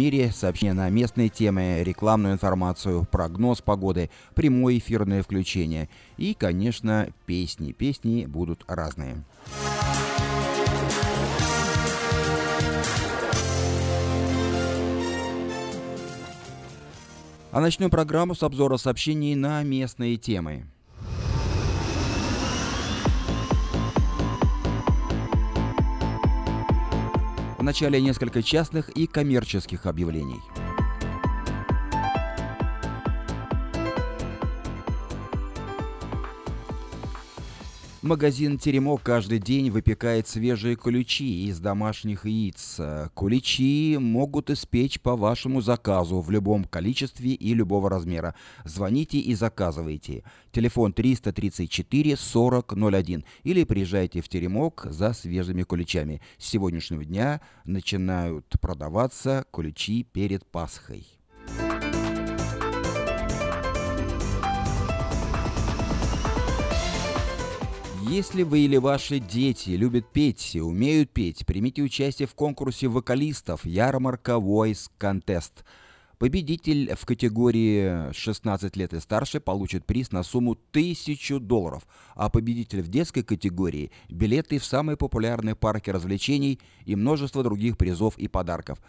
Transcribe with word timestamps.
мире, 0.00 0.32
сообщения 0.32 0.72
на 0.72 0.88
местные 0.88 1.28
темы, 1.28 1.82
рекламную 1.84 2.32
информацию, 2.32 3.04
прогноз 3.04 3.60
погоды, 3.60 4.08
прямое 4.34 4.78
эфирное 4.78 5.22
включение 5.22 5.90
и, 6.16 6.32
конечно, 6.32 7.08
песни. 7.26 7.72
Песни 7.72 8.24
будут 8.24 8.64
разные. 8.66 9.22
А 17.52 17.60
начнем 17.60 17.90
программу 17.90 18.34
с 18.34 18.42
обзора 18.42 18.78
сообщений 18.78 19.34
на 19.34 19.62
местные 19.62 20.16
темы. 20.16 20.64
Вначале 27.60 28.00
несколько 28.00 28.42
частных 28.42 28.88
и 28.88 29.06
коммерческих 29.06 29.84
объявлений. 29.84 30.40
Магазин 38.02 38.56
«Теремок» 38.56 39.02
каждый 39.02 39.40
день 39.40 39.68
выпекает 39.68 40.26
свежие 40.26 40.74
куличи 40.74 41.44
из 41.44 41.60
домашних 41.60 42.24
яиц. 42.24 42.80
Куличи 43.12 43.98
могут 44.00 44.48
испечь 44.48 44.98
по 45.02 45.16
вашему 45.16 45.60
заказу 45.60 46.22
в 46.22 46.30
любом 46.30 46.64
количестве 46.64 47.32
и 47.32 47.52
любого 47.52 47.90
размера. 47.90 48.34
Звоните 48.64 49.18
и 49.18 49.34
заказывайте. 49.34 50.24
Телефон 50.50 50.94
334 50.94 52.16
40 52.16 52.72
01 52.72 53.24
или 53.42 53.64
приезжайте 53.64 54.22
в 54.22 54.30
«Теремок» 54.30 54.86
за 54.88 55.12
свежими 55.12 55.62
куличами. 55.62 56.22
С 56.38 56.46
сегодняшнего 56.46 57.04
дня 57.04 57.42
начинают 57.66 58.46
продаваться 58.62 59.44
куличи 59.50 60.04
перед 60.04 60.46
Пасхой. 60.46 61.19
Если 68.10 68.42
вы 68.42 68.62
или 68.62 68.76
ваши 68.76 69.20
дети 69.20 69.70
любят 69.70 70.04
петь 70.04 70.56
и 70.56 70.60
умеют 70.60 71.10
петь, 71.10 71.46
примите 71.46 71.80
участие 71.80 72.26
в 72.26 72.34
конкурсе 72.34 72.88
вокалистов 72.88 73.64
«Ярмарка 73.64 74.32
Voice 74.32 74.90
Contest». 74.98 75.52
Победитель 76.18 76.96
в 76.96 77.06
категории 77.06 78.12
16 78.12 78.76
лет 78.76 78.94
и 78.94 78.98
старше 78.98 79.38
получит 79.38 79.86
приз 79.86 80.10
на 80.10 80.24
сумму 80.24 80.58
1000 80.72 81.38
долларов, 81.38 81.86
а 82.16 82.30
победитель 82.30 82.82
в 82.82 82.88
детской 82.88 83.22
категории– 83.22 83.92
билеты 84.08 84.58
в 84.58 84.64
самые 84.64 84.96
популярные 84.96 85.54
парки 85.54 85.90
развлечений 85.90 86.58
и 86.86 86.96
множество 86.96 87.44
других 87.44 87.78
призов 87.78 88.18
и 88.18 88.26
подарков. 88.26 88.80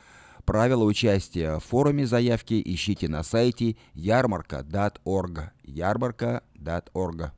Правила 0.46 0.84
участия 0.84 1.60
в 1.60 1.64
форуме 1.64 2.08
заявки 2.08 2.60
ищите 2.66 3.08
на 3.08 3.22
сайте 3.22 3.76
ярмарка.org. 3.94 5.52
ярмарка.org. 5.64 7.32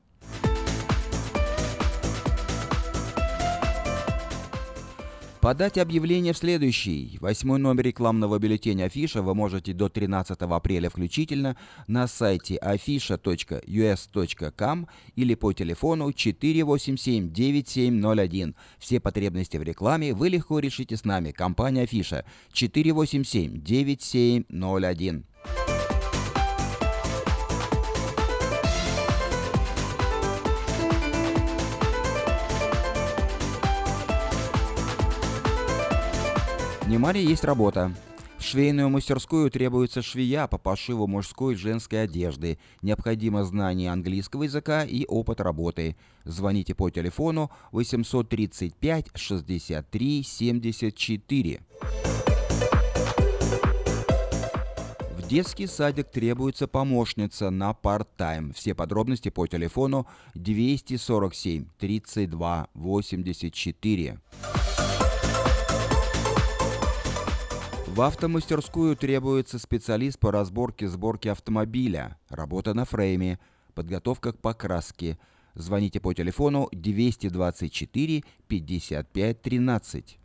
Подать 5.43 5.77
объявление 5.77 6.31
в 6.31 6.37
следующий, 6.37 7.17
восьмой 7.19 7.59
номер 7.59 7.83
рекламного 7.83 8.39
бюллетеня 8.39 8.85
Афиша 8.85 9.21
вы 9.21 9.35
можете 9.35 9.73
до 9.73 9.89
13 9.89 10.39
апреля 10.39 10.89
включительно 10.89 11.57
на 11.85 12.07
сайте 12.07 12.57
afisha.us.com 12.63 14.87
или 15.17 15.35
по 15.35 15.51
телефону 15.51 16.11
487-9701. 16.11 18.55
Все 18.79 19.01
потребности 19.01 19.57
в 19.57 19.63
рекламе 19.63 20.13
вы 20.13 20.29
легко 20.29 20.59
решите 20.59 20.95
с 20.95 21.03
нами. 21.03 21.31
Компания 21.31 21.81
Афиша 21.81 22.23
487-9701. 22.53 25.23
Внимание, 36.85 37.23
есть 37.23 37.45
работа. 37.45 37.93
В 38.37 38.43
швейную 38.43 38.89
мастерскую 38.89 39.49
требуется 39.49 40.01
швея 40.01 40.47
по 40.47 40.57
пошиву 40.57 41.07
мужской 41.07 41.53
и 41.53 41.57
женской 41.57 42.03
одежды. 42.03 42.59
Необходимо 42.81 43.45
знание 43.45 43.89
английского 43.89 44.43
языка 44.43 44.83
и 44.83 45.05
опыт 45.07 45.39
работы. 45.39 45.95
Звоните 46.25 46.75
по 46.75 46.89
телефону 46.89 47.51
835 47.71 49.11
63 49.15 50.23
74. 50.23 51.61
В 55.11 55.27
детский 55.29 55.67
садик 55.67 56.11
требуется 56.11 56.67
помощница 56.67 57.49
на 57.49 57.73
парт-тайм. 57.73 58.51
Все 58.51 58.75
подробности 58.75 59.29
по 59.29 59.47
телефону 59.47 60.05
247 60.35 61.65
32 61.79 62.67
84. 62.73 64.19
В 67.93 68.01
автомастерскую 68.01 68.95
требуется 68.95 69.59
специалист 69.59 70.17
по 70.17 70.31
разборке 70.31 70.87
сборке 70.87 71.29
автомобиля, 71.29 72.17
работа 72.27 72.73
на 72.73 72.85
фрейме, 72.85 73.37
подготовка 73.75 74.33
к 74.33 74.39
покраске. 74.39 75.19
Звоните 75.53 75.99
по 75.99 76.11
телефону 76.11 76.69
224 76.71 78.23
55 78.47 79.41
13. 79.43 80.17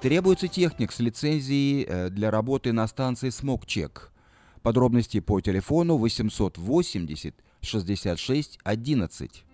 Требуется 0.00 0.48
техник 0.48 0.90
с 0.90 0.98
лицензией 0.98 1.84
э, 1.86 2.08
для 2.10 2.32
работы 2.32 2.72
на 2.72 2.88
станции 2.88 3.30
«Смокчек». 3.30 4.10
Подробности 4.62 5.20
по 5.20 5.40
телефону 5.40 5.98
880 5.98 7.36
66 7.60 8.58
11. 8.64 9.44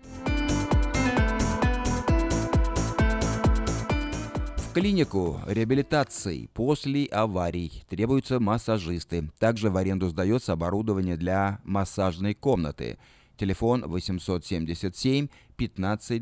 Клинику 4.71 5.41
реабилитации 5.47 6.47
после 6.53 7.05
аварий 7.05 7.83
требуются 7.89 8.39
массажисты. 8.39 9.31
Также 9.39 9.71
в 9.71 9.77
аренду 9.77 10.09
сдается 10.09 10.53
оборудование 10.53 11.17
для 11.17 11.59
массажной 11.63 12.35
комнаты. 12.35 12.99
Телефон 13.35 13.83
877 13.87 15.27
15 15.57 16.21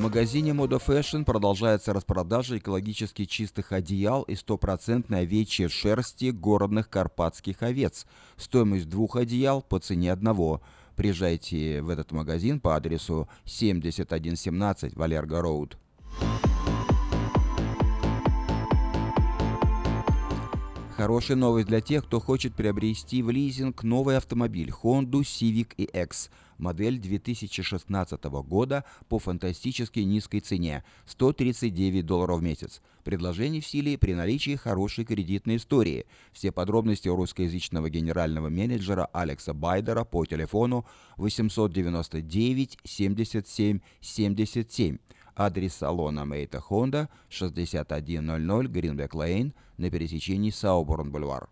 В 0.00 0.02
магазине 0.02 0.52
Moda 0.52 0.82
Fashion 0.82 1.26
продолжается 1.26 1.92
распродажа 1.92 2.56
экологически 2.56 3.26
чистых 3.26 3.70
одеял 3.70 4.22
из 4.22 4.40
стопроцентной 4.40 5.20
овечьей 5.20 5.68
шерсти 5.68 6.30
городных 6.30 6.88
карпатских 6.88 7.62
овец. 7.62 8.06
Стоимость 8.38 8.88
двух 8.88 9.16
одеял 9.16 9.60
по 9.60 9.78
цене 9.78 10.10
одного. 10.10 10.62
Приезжайте 10.96 11.82
в 11.82 11.90
этот 11.90 12.12
магазин 12.12 12.60
по 12.60 12.76
адресу 12.76 13.28
7117 13.44 14.96
Валерго 14.96 15.42
Роуд. 15.42 15.76
Хорошая 20.96 21.36
новость 21.36 21.66
для 21.66 21.80
тех, 21.80 22.04
кто 22.04 22.20
хочет 22.20 22.54
приобрести 22.54 23.22
в 23.22 23.30
лизинг 23.30 23.82
новый 23.82 24.18
автомобиль 24.18 24.70
Honda 24.82 25.20
Civic 25.20 25.74
EX, 25.76 26.30
модель 26.60 26.98
2016 26.98 28.24
года 28.24 28.84
по 29.08 29.18
фантастически 29.18 30.00
низкой 30.00 30.40
цене– 30.40 30.84
139 31.06 32.06
долларов 32.06 32.40
в 32.40 32.42
месяц. 32.42 32.80
Предложение 33.04 33.60
в 33.60 33.66
силе 33.66 33.98
при 33.98 34.14
наличии 34.14 34.56
хорошей 34.56 35.04
кредитной 35.04 35.56
истории. 35.56 36.06
Все 36.32 36.52
подробности 36.52 37.08
у 37.08 37.16
русскоязычного 37.16 37.90
генерального 37.90 38.48
менеджера 38.48 39.06
Алекса 39.12 39.54
Байдера 39.54 40.04
по 40.04 40.24
телефону 40.24 40.86
899 41.16 42.78
77 42.84 43.80
77. 44.00 44.98
Адрес 45.36 45.74
салона 45.74 46.24
Мейта 46.24 46.60
Хонда 46.60 47.08
6100 47.28 48.68
Гринбек 48.68 49.14
Лейн 49.14 49.54
на 49.78 49.90
пересечении 49.90 50.50
Сауборн-Бульвар. 50.50 51.48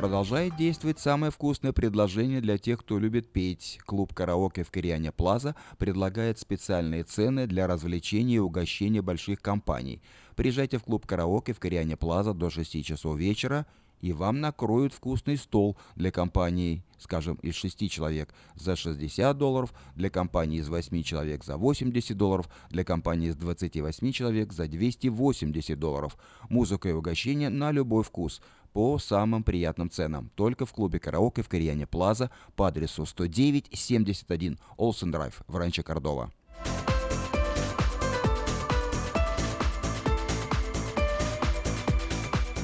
Продолжает 0.00 0.56
действовать 0.56 0.98
самое 0.98 1.30
вкусное 1.30 1.74
предложение 1.74 2.40
для 2.40 2.56
тех, 2.56 2.80
кто 2.80 2.98
любит 2.98 3.30
петь. 3.30 3.78
Клуб 3.84 4.14
караоке 4.14 4.64
в 4.64 4.70
Кориане 4.70 5.12
Плаза 5.12 5.54
предлагает 5.76 6.38
специальные 6.38 7.04
цены 7.04 7.46
для 7.46 7.66
развлечений 7.66 8.36
и 8.36 8.38
угощения 8.38 9.02
больших 9.02 9.42
компаний. 9.42 10.00
Приезжайте 10.36 10.78
в 10.78 10.84
клуб 10.84 11.04
караоке 11.06 11.52
в 11.52 11.58
Кориане 11.58 11.98
Плаза 11.98 12.32
до 12.32 12.48
6 12.48 12.82
часов 12.82 13.18
вечера 13.18 13.66
и 14.00 14.14
вам 14.14 14.40
накроют 14.40 14.94
вкусный 14.94 15.36
стол 15.36 15.76
для 15.96 16.10
компании, 16.10 16.82
скажем, 16.98 17.34
из 17.42 17.54
6 17.56 17.90
человек 17.90 18.32
за 18.54 18.76
60 18.76 19.36
долларов, 19.36 19.74
для 19.94 20.08
компании 20.08 20.60
из 20.60 20.70
8 20.70 21.02
человек 21.02 21.44
за 21.44 21.58
80 21.58 22.16
долларов, 22.16 22.48
для 22.70 22.84
компании 22.84 23.28
из 23.28 23.36
28 23.36 24.12
человек 24.12 24.54
за 24.54 24.66
280 24.66 25.78
долларов. 25.78 26.16
Музыка 26.48 26.88
и 26.88 26.92
угощение 26.92 27.50
на 27.50 27.70
любой 27.70 28.02
вкус– 28.02 28.40
по 28.72 28.98
самым 28.98 29.42
приятным 29.42 29.90
ценам. 29.90 30.30
Только 30.34 30.66
в 30.66 30.72
клубе 30.72 30.98
караоке 30.98 31.42
в 31.42 31.48
Кориане 31.48 31.86
Плаза 31.86 32.30
по 32.56 32.66
адресу 32.66 33.02
109-71 33.02 34.58
Олсен 34.76 35.10
Драйв 35.10 35.42
в 35.46 35.56
Ранче 35.56 35.82
Кордова. 35.82 36.32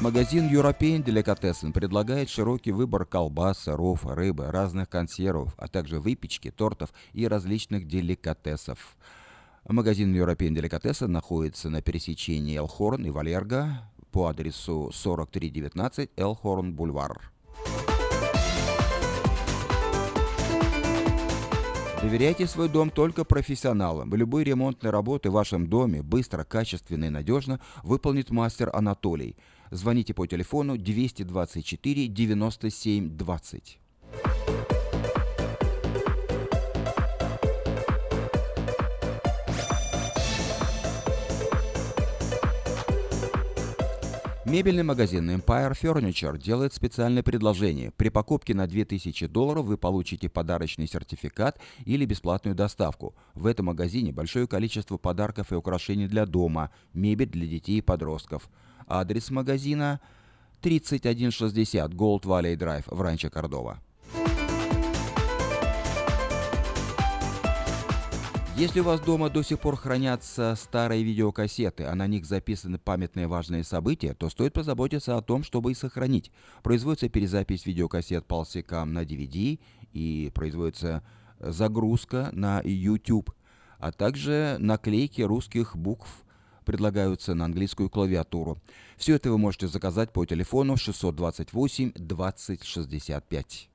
Магазин 0.02 0.48
European 0.48 1.02
Delicatessen 1.02 1.72
предлагает 1.72 2.28
широкий 2.28 2.70
выбор 2.70 3.06
колбас, 3.06 3.60
сыров, 3.60 4.04
рыбы, 4.04 4.50
разных 4.50 4.88
консервов, 4.90 5.54
а 5.56 5.68
также 5.68 5.98
выпечки, 5.98 6.50
тортов 6.50 6.90
и 7.12 7.26
различных 7.26 7.88
деликатесов. 7.88 8.96
Магазин 9.66 10.14
European 10.14 10.54
Delicatessen 10.54 11.08
находится 11.08 11.70
на 11.70 11.82
пересечении 11.82 12.56
Элхорн 12.56 13.04
и 13.06 13.10
Валерго 13.10 13.82
по 14.16 14.28
адресу 14.28 14.90
4319 14.94 16.08
Элхорн 16.16 16.72
Бульвар. 16.72 17.30
Доверяйте 22.00 22.46
свой 22.46 22.70
дом 22.70 22.88
только 22.88 23.24
профессионалам. 23.24 24.14
Любые 24.14 24.44
ремонтные 24.44 24.90
работы 24.90 25.28
в 25.28 25.34
вашем 25.34 25.66
доме 25.66 26.02
быстро, 26.02 26.44
качественно 26.44 27.04
и 27.04 27.10
надежно 27.10 27.60
выполнит 27.82 28.30
мастер 28.30 28.70
Анатолий. 28.72 29.36
Звоните 29.70 30.14
по 30.14 30.26
телефону 30.26 30.78
224 30.78 32.06
97 32.06 33.18
20. 33.18 33.78
Мебельный 44.46 44.84
магазин 44.84 45.28
Empire 45.28 45.72
Furniture 45.72 46.38
делает 46.38 46.72
специальное 46.72 47.24
предложение. 47.24 47.90
При 47.90 48.10
покупке 48.10 48.54
на 48.54 48.68
2000 48.68 49.26
долларов 49.26 49.66
вы 49.66 49.76
получите 49.76 50.28
подарочный 50.28 50.86
сертификат 50.86 51.58
или 51.84 52.04
бесплатную 52.04 52.54
доставку. 52.54 53.16
В 53.34 53.48
этом 53.48 53.66
магазине 53.66 54.12
большое 54.12 54.46
количество 54.46 54.98
подарков 54.98 55.50
и 55.50 55.56
украшений 55.56 56.06
для 56.06 56.26
дома, 56.26 56.70
мебель 56.94 57.28
для 57.28 57.48
детей 57.48 57.78
и 57.78 57.82
подростков. 57.82 58.48
Адрес 58.86 59.30
магазина 59.30 60.00
3160 60.60 61.90
Gold 61.90 62.22
Valley 62.22 62.54
Drive 62.56 62.84
в 62.86 63.00
Ранчо 63.00 63.30
Кордова. 63.30 63.82
Если 68.58 68.80
у 68.80 68.84
вас 68.84 69.00
дома 69.00 69.28
до 69.28 69.42
сих 69.42 69.60
пор 69.60 69.76
хранятся 69.76 70.54
старые 70.56 71.02
видеокассеты, 71.02 71.84
а 71.84 71.94
на 71.94 72.06
них 72.06 72.24
записаны 72.24 72.78
памятные 72.78 73.26
важные 73.26 73.62
события, 73.62 74.14
то 74.14 74.30
стоит 74.30 74.54
позаботиться 74.54 75.14
о 75.18 75.20
том, 75.20 75.44
чтобы 75.44 75.72
их 75.72 75.76
сохранить. 75.76 76.32
Производится 76.62 77.10
перезапись 77.10 77.66
видеокассет 77.66 78.24
полсекам 78.24 78.94
на 78.94 79.04
DVD 79.04 79.60
и 79.92 80.32
производится 80.34 81.02
загрузка 81.38 82.30
на 82.32 82.62
YouTube, 82.64 83.30
а 83.78 83.92
также 83.92 84.56
наклейки 84.58 85.20
русских 85.20 85.76
букв 85.76 86.08
предлагаются 86.64 87.34
на 87.34 87.44
английскую 87.44 87.90
клавиатуру. 87.90 88.58
Все 88.96 89.16
это 89.16 89.30
вы 89.30 89.36
можете 89.36 89.68
заказать 89.68 90.14
по 90.14 90.24
телефону 90.24 90.78
628 90.78 91.92
2065. 91.94 93.68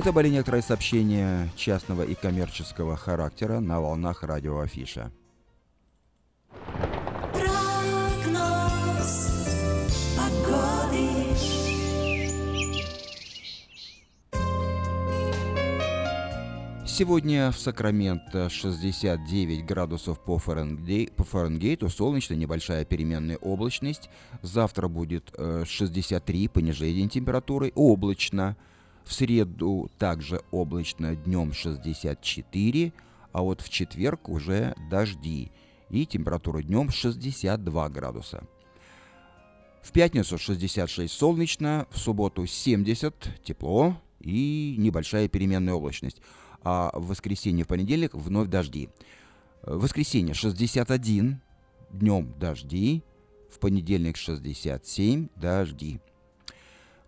Это 0.00 0.14
были 0.14 0.30
некоторые 0.30 0.62
сообщения 0.62 1.50
частного 1.56 2.04
и 2.04 2.14
коммерческого 2.14 2.96
характера 2.96 3.60
на 3.60 3.82
волнах 3.82 4.22
радио 4.22 4.60
Афиша. 4.60 5.12
Сегодня 16.86 17.50
в 17.52 17.58
Сакраменто 17.58 18.48
69 18.48 19.66
градусов 19.66 20.18
по, 20.24 20.38
Фаренгейту, 20.38 21.12
по 21.12 21.24
Фаренгейту, 21.24 21.90
солнечно, 21.90 22.32
небольшая 22.32 22.86
переменная 22.86 23.36
облачность. 23.36 24.08
Завтра 24.40 24.88
будет 24.88 25.30
63, 25.36 26.46
э, 26.46 26.48
понижение 26.48 27.06
температуры, 27.06 27.70
облачно. 27.74 28.56
В 29.10 29.12
среду 29.12 29.90
также 29.98 30.40
облачно, 30.52 31.16
днем 31.16 31.52
64, 31.52 32.92
а 33.32 33.42
вот 33.42 33.60
в 33.60 33.68
четверг 33.68 34.28
уже 34.28 34.76
дожди 34.88 35.50
и 35.88 36.06
температура 36.06 36.62
днем 36.62 36.90
62 36.90 37.88
градуса. 37.88 38.44
В 39.82 39.90
пятницу 39.90 40.38
66 40.38 41.12
солнечно, 41.12 41.88
в 41.90 41.98
субботу 41.98 42.46
70 42.46 43.42
тепло 43.42 44.00
и 44.20 44.76
небольшая 44.78 45.26
переменная 45.26 45.74
облачность. 45.74 46.22
А 46.62 46.92
в 46.94 47.08
воскресенье, 47.08 47.64
в 47.64 47.66
понедельник 47.66 48.14
вновь 48.14 48.46
дожди. 48.46 48.90
В 49.62 49.80
воскресенье 49.80 50.34
61, 50.34 51.40
днем 51.90 52.32
дожди, 52.38 53.02
в 53.50 53.58
понедельник 53.58 54.16
67 54.16 55.30
дожди. 55.34 56.00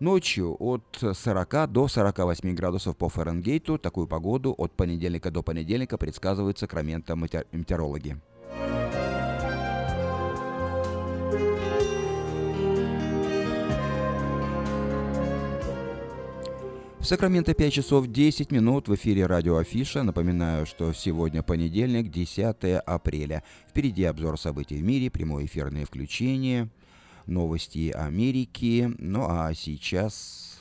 Ночью 0.02 0.56
от 0.58 0.99
40 1.00 1.70
до 1.70 1.87
48 1.87 2.56
градусов 2.56 2.96
по 2.96 3.08
Фаренгейту. 3.08 3.78
Такую 3.78 4.08
погоду 4.08 4.52
от 4.58 4.72
понедельника 4.72 5.31
до 5.31 5.44
понедельника 5.44 5.96
предсказывают 5.96 6.58
Сакраменто 6.58 7.14
метеорологи. 7.14 8.16
В 16.98 17.05
Сакраменто 17.05 17.55
5 17.55 17.72
часов 17.72 18.08
10 18.08 18.50
минут 18.50 18.88
в 18.88 18.94
эфире 18.96 19.26
радио 19.26 19.58
Афиша. 19.58 20.03
Напоминаю, 20.03 20.67
что 20.67 20.93
сегодня 20.93 21.44
понедельник, 21.44 22.10
10 22.10 22.82
апреля. 22.84 23.44
Впереди 23.69 24.03
обзор 24.03 24.36
событий 24.36 24.79
в 24.79 24.82
мире, 24.82 25.12
прямое 25.12 25.44
эфирное 25.44 25.86
включение– 25.86 26.69
новости 27.26 27.91
Америки. 27.91 28.91
Ну 28.98 29.26
а 29.29 29.52
сейчас... 29.55 30.60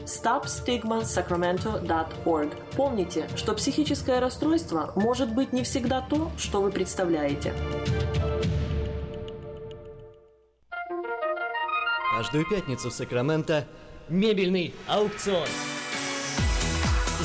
stopstigmasacramento.org. 0.05 2.49
Помните, 2.75 3.29
что 3.35 3.53
психическое 3.53 4.19
расстройство 4.19 4.91
может 4.95 5.33
быть 5.33 5.53
не 5.53 5.63
всегда 5.63 6.01
то, 6.01 6.29
что 6.37 6.61
вы 6.61 6.71
представляете. 6.71 7.53
Каждую 12.17 12.45
пятницу 12.49 12.89
в 12.89 12.93
Сакраменто 12.93 13.65
мебельный 14.09 14.73
аукцион. 14.87 15.47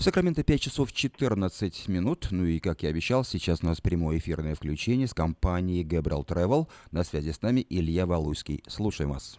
В 0.00 0.02
Сакраменто 0.02 0.42
5 0.42 0.58
часов 0.62 0.92
14 0.94 1.88
минут. 1.88 2.28
Ну 2.30 2.46
и, 2.46 2.58
как 2.58 2.82
я 2.82 2.88
обещал, 2.88 3.22
сейчас 3.22 3.62
у 3.62 3.66
нас 3.66 3.82
прямое 3.82 4.16
эфирное 4.16 4.54
включение 4.54 5.06
с 5.06 5.12
компанией 5.12 5.84
Gabriel 5.84 6.26
Travel. 6.26 6.68
На 6.90 7.04
связи 7.04 7.32
с 7.32 7.42
нами 7.42 7.66
Илья 7.68 8.06
Валуйский. 8.06 8.62
Слушаем 8.66 9.10
вас. 9.10 9.38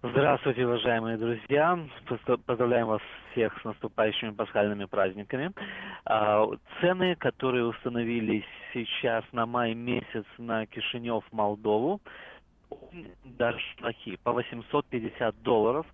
Здравствуйте, 0.00 0.64
уважаемые 0.64 1.18
друзья! 1.18 1.76
Поздравляем 2.46 2.86
вас 2.86 3.02
всех 3.32 3.52
с 3.60 3.64
наступающими 3.64 4.30
пасхальными 4.30 4.84
праздниками. 4.84 5.50
А, 6.04 6.46
цены, 6.80 7.16
которые 7.16 7.66
установились 7.66 8.46
сейчас 8.72 9.24
на 9.32 9.44
май 9.44 9.74
месяц 9.74 10.24
на 10.38 10.66
Кишинев, 10.66 11.24
Молдову, 11.32 12.00
даже 13.24 13.58
плохие. 13.78 14.18
По 14.18 14.32
850 14.32 15.42
долларов 15.42 15.86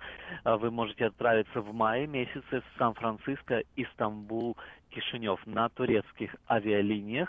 а, 0.44 0.56
вы 0.56 0.70
можете 0.70 1.06
отправиться 1.06 1.60
в 1.60 1.72
мае 1.72 2.06
месяце 2.06 2.60
в 2.60 2.78
Сан-Франциско, 2.78 3.62
Истамбул, 3.76 4.56
Кишинев 4.90 5.40
на 5.46 5.68
турецких 5.68 6.34
авиалиниях. 6.48 7.28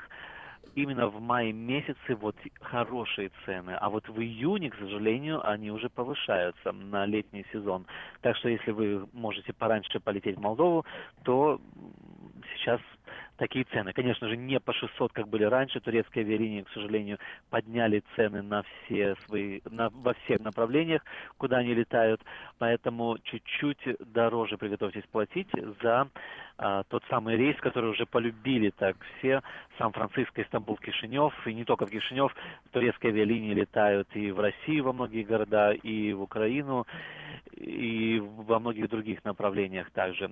Именно 0.76 1.08
в 1.08 1.20
мае 1.20 1.54
месяце 1.54 2.16
вот 2.16 2.36
хорошие 2.62 3.32
цены, 3.46 3.72
а 3.72 3.90
вот 3.90 4.08
в 4.08 4.22
июне, 4.22 4.70
к 4.70 4.76
сожалению, 4.76 5.48
они 5.48 5.72
уже 5.72 5.90
повышаются 5.90 6.72
на 6.72 7.06
летний 7.06 7.46
сезон. 7.52 7.88
Так 8.22 8.36
что 8.38 8.50
если 8.50 8.72
вы 8.72 9.08
можете 9.14 9.54
пораньше 9.54 10.00
полететь 10.00 10.38
в 10.38 10.42
Молдову, 10.42 10.86
то 11.24 11.60
сейчас 12.54 12.80
такие 13.38 13.66
цены. 13.66 13.94
Конечно 13.94 14.28
же, 14.28 14.36
не 14.36 14.60
по 14.60 14.74
600, 14.74 15.14
как 15.14 15.28
были 15.28 15.44
раньше. 15.44 15.80
Турецкие 15.80 16.26
авиалинии, 16.26 16.64
к 16.64 16.70
сожалению, 16.70 17.18
подняли 17.50 18.04
цены 18.16 18.42
на 18.42 18.64
все 18.64 19.16
свои, 19.26 19.62
на, 19.70 19.90
во 19.90 20.14
всех 20.14 20.42
направлениях, 20.42 21.04
куда 21.38 21.58
они 21.58 21.74
летают. 21.74 22.22
Поэтому 22.58 23.18
чуть-чуть 23.24 23.98
дороже 24.12 24.58
приготовьтесь 24.58 25.06
платить 25.12 25.50
за 25.82 26.10
а, 26.58 26.84
тот 26.84 27.04
самый 27.10 27.38
рейс, 27.38 27.56
который 27.58 27.92
уже 27.92 28.06
полюбили 28.06 28.72
так 28.72 28.98
все. 29.18 29.42
Сан-Франциско, 29.78 30.42
Истамбул, 30.42 30.78
Кишинев. 30.78 31.34
И 31.48 31.54
не 31.54 31.64
только 31.64 31.86
в 31.86 31.92
Кишинев. 31.92 32.36
Турецкие 32.72 33.12
авиалинии 33.12 33.54
летают 33.54 34.08
и 34.16 34.32
в 34.32 34.40
Россию 34.40 34.86
во 34.86 34.94
многие 34.94 35.24
города, 35.24 35.72
и 35.72 36.14
в 36.14 36.22
Украину, 36.22 36.86
и 37.54 38.20
во 38.20 38.60
многих 38.60 38.90
других 38.90 39.24
направлениях 39.24 39.90
также. 39.92 40.32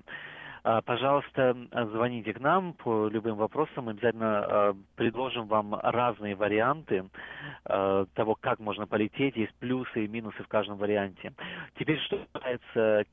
А, 0.67 0.81
пожалуйста, 0.81 1.55
звоните 1.91 2.33
к 2.33 2.39
нам 2.39 2.73
по 2.73 3.07
любым 3.07 3.35
вопросам. 3.35 3.85
Мы 3.85 3.91
обязательно 3.91 4.39
а, 4.39 4.75
предложим 4.95 5.45
вам 5.45 5.75
разные 5.75 6.33
варианты 6.35 7.07
а, 7.65 8.05
того, 8.15 8.33
как 8.33 8.57
можно 8.57 8.87
полететь. 8.87 9.35
Есть 9.35 9.53
плюсы 9.59 10.05
и 10.05 10.07
минусы 10.07 10.41
в 10.41 10.47
каждом 10.47 10.79
варианте. 10.79 11.33
Теперь, 11.77 11.99
что 11.99 12.19
касается 12.31 13.05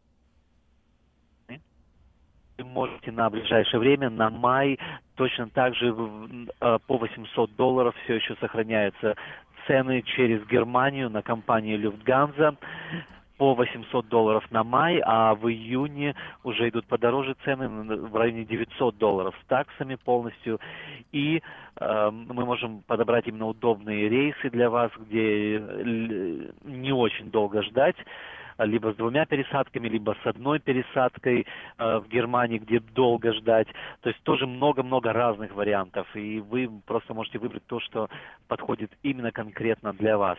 вы 2.57 2.65
можете 2.65 3.13
на 3.13 3.29
ближайшее 3.29 3.81
время, 3.81 4.09
на 4.09 4.31
май, 4.31 4.79
точно 5.17 5.51
так 5.51 5.75
же 5.75 5.93
по 6.59 6.97
800 6.97 7.55
долларов 7.57 7.95
все 8.05 8.15
еще 8.15 8.35
сохраняются 8.37 9.15
цены 9.67 10.01
через 10.03 10.47
Германию 10.47 11.11
на 11.11 11.21
компанию 11.21 11.79
Люфтганза 11.79 12.57
по 13.39 13.55
800 13.55 14.09
долларов 14.09 14.45
на 14.51 14.65
май, 14.65 15.01
а 15.05 15.35
в 15.35 15.49
июне 15.49 16.15
уже 16.45 16.69
идут 16.69 16.87
подороже 16.87 17.35
цены 17.45 17.69
в 17.69 18.17
районе 18.17 18.45
900 18.45 18.97
долларов 18.99 19.35
с 19.43 19.47
таксами 19.47 19.97
полностью. 19.97 20.61
И 21.13 21.43
э, 21.77 22.11
мы 22.11 22.45
можем 22.45 22.83
подобрать 22.83 23.27
именно 23.27 23.47
удобные 23.47 24.09
рейсы 24.09 24.51
для 24.51 24.71
вас, 24.71 24.91
где 24.99 25.63
не 26.65 26.93
очень 26.93 27.31
долго 27.31 27.63
ждать 27.63 27.97
либо 28.59 28.93
с 28.93 28.97
двумя 28.97 29.25
пересадками, 29.27 29.89
либо 29.89 30.17
с 30.23 30.27
одной 30.27 30.59
пересадкой 30.59 31.47
э, 31.79 31.99
в 31.99 32.09
Германии, 32.09 32.59
где 32.59 32.81
долго 32.81 33.33
ждать. 33.33 33.69
То 34.01 34.11
есть 34.11 34.23
тоже 34.23 34.47
много-много 34.47 35.13
разных 35.13 35.55
вариантов, 35.55 36.07
и 36.15 36.41
вы 36.41 36.71
просто 36.87 37.15
можете 37.15 37.39
выбрать 37.39 37.67
то, 37.67 37.81
что 37.81 38.09
подходит 38.49 38.93
именно 39.03 39.33
конкретно 39.33 39.93
для 39.93 40.19
вас. 40.19 40.39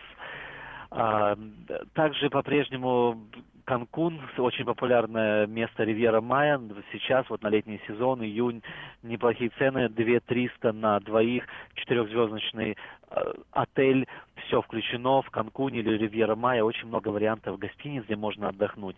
Также 0.94 2.30
по-прежнему 2.30 3.18
Канкун, 3.64 4.20
очень 4.36 4.64
популярное 4.64 5.46
место 5.46 5.84
Ривьера 5.84 6.20
Майя. 6.20 6.60
Сейчас, 6.92 7.28
вот 7.30 7.42
на 7.42 7.48
летний 7.48 7.80
сезон, 7.88 8.22
июнь, 8.22 8.62
неплохие 9.02 9.50
цены. 9.58 9.88
2 9.88 10.20
300 10.20 10.72
на 10.72 11.00
двоих, 11.00 11.44
четырехзвездочный 11.74 12.76
э, 13.10 13.32
отель, 13.52 14.06
все 14.46 14.60
включено 14.60 15.22
в 15.22 15.30
Канкуне 15.30 15.80
или 15.80 15.96
Ривьера 15.96 16.36
Майя. 16.36 16.62
Очень 16.62 16.88
много 16.88 17.08
вариантов 17.08 17.58
гостиниц, 17.58 18.04
где 18.04 18.16
можно 18.16 18.50
отдохнуть. 18.50 18.96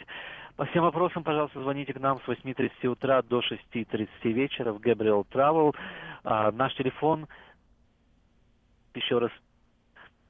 По 0.57 0.65
всем 0.67 0.83
вопросам, 0.83 1.23
пожалуйста, 1.23 1.61
звоните 1.61 1.95
к 1.95 2.01
нам 2.01 2.21
с 2.21 2.29
8.30 2.29 2.89
утра 2.89 3.23
до 3.23 3.41
6.30 3.41 4.09
вечера 4.25 4.73
в 4.73 4.81
Gabriel 4.81 5.25
Travel. 5.33 5.75
А, 6.25 6.51
наш 6.51 6.75
телефон, 6.75 7.29
еще 8.95 9.19
раз, 9.19 9.31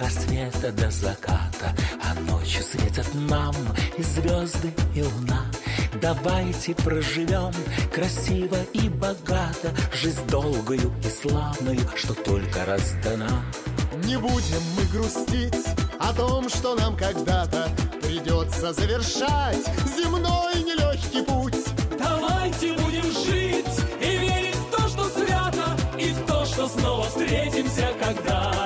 До 0.00 0.90
заката, 0.90 1.74
а 2.02 2.14
ночью 2.30 2.62
светят 2.62 3.06
нам 3.14 3.54
и 3.98 4.02
звезды, 4.02 4.72
и 4.94 5.02
луна. 5.02 5.44
Давайте 6.00 6.74
проживем 6.74 7.52
красиво 7.92 8.56
и 8.72 8.88
богато 8.88 9.74
Жизнь 9.92 10.26
долгую 10.28 10.92
и 11.04 11.08
славную, 11.08 11.80
что 11.96 12.14
только 12.14 12.64
раздана. 12.64 13.42
Не 14.04 14.16
будем 14.16 14.62
мы 14.76 14.84
грустить 14.86 15.66
о 15.98 16.14
том, 16.14 16.48
что 16.48 16.76
нам 16.76 16.96
когда-то 16.96 17.68
Придется 18.00 18.72
завершать 18.72 19.66
земной 19.96 20.62
нелегкий 20.62 21.22
путь. 21.22 21.62
Давайте 21.98 22.72
будем 22.72 23.02
жить 23.24 23.66
и 24.00 24.16
верить 24.16 24.56
в 24.56 24.76
то, 24.76 24.88
что 24.88 25.04
свято, 25.10 25.76
И 25.98 26.12
в 26.12 26.26
то, 26.26 26.46
что 26.46 26.68
снова 26.68 27.06
встретимся 27.06 27.88
когда-нибудь. 28.00 28.59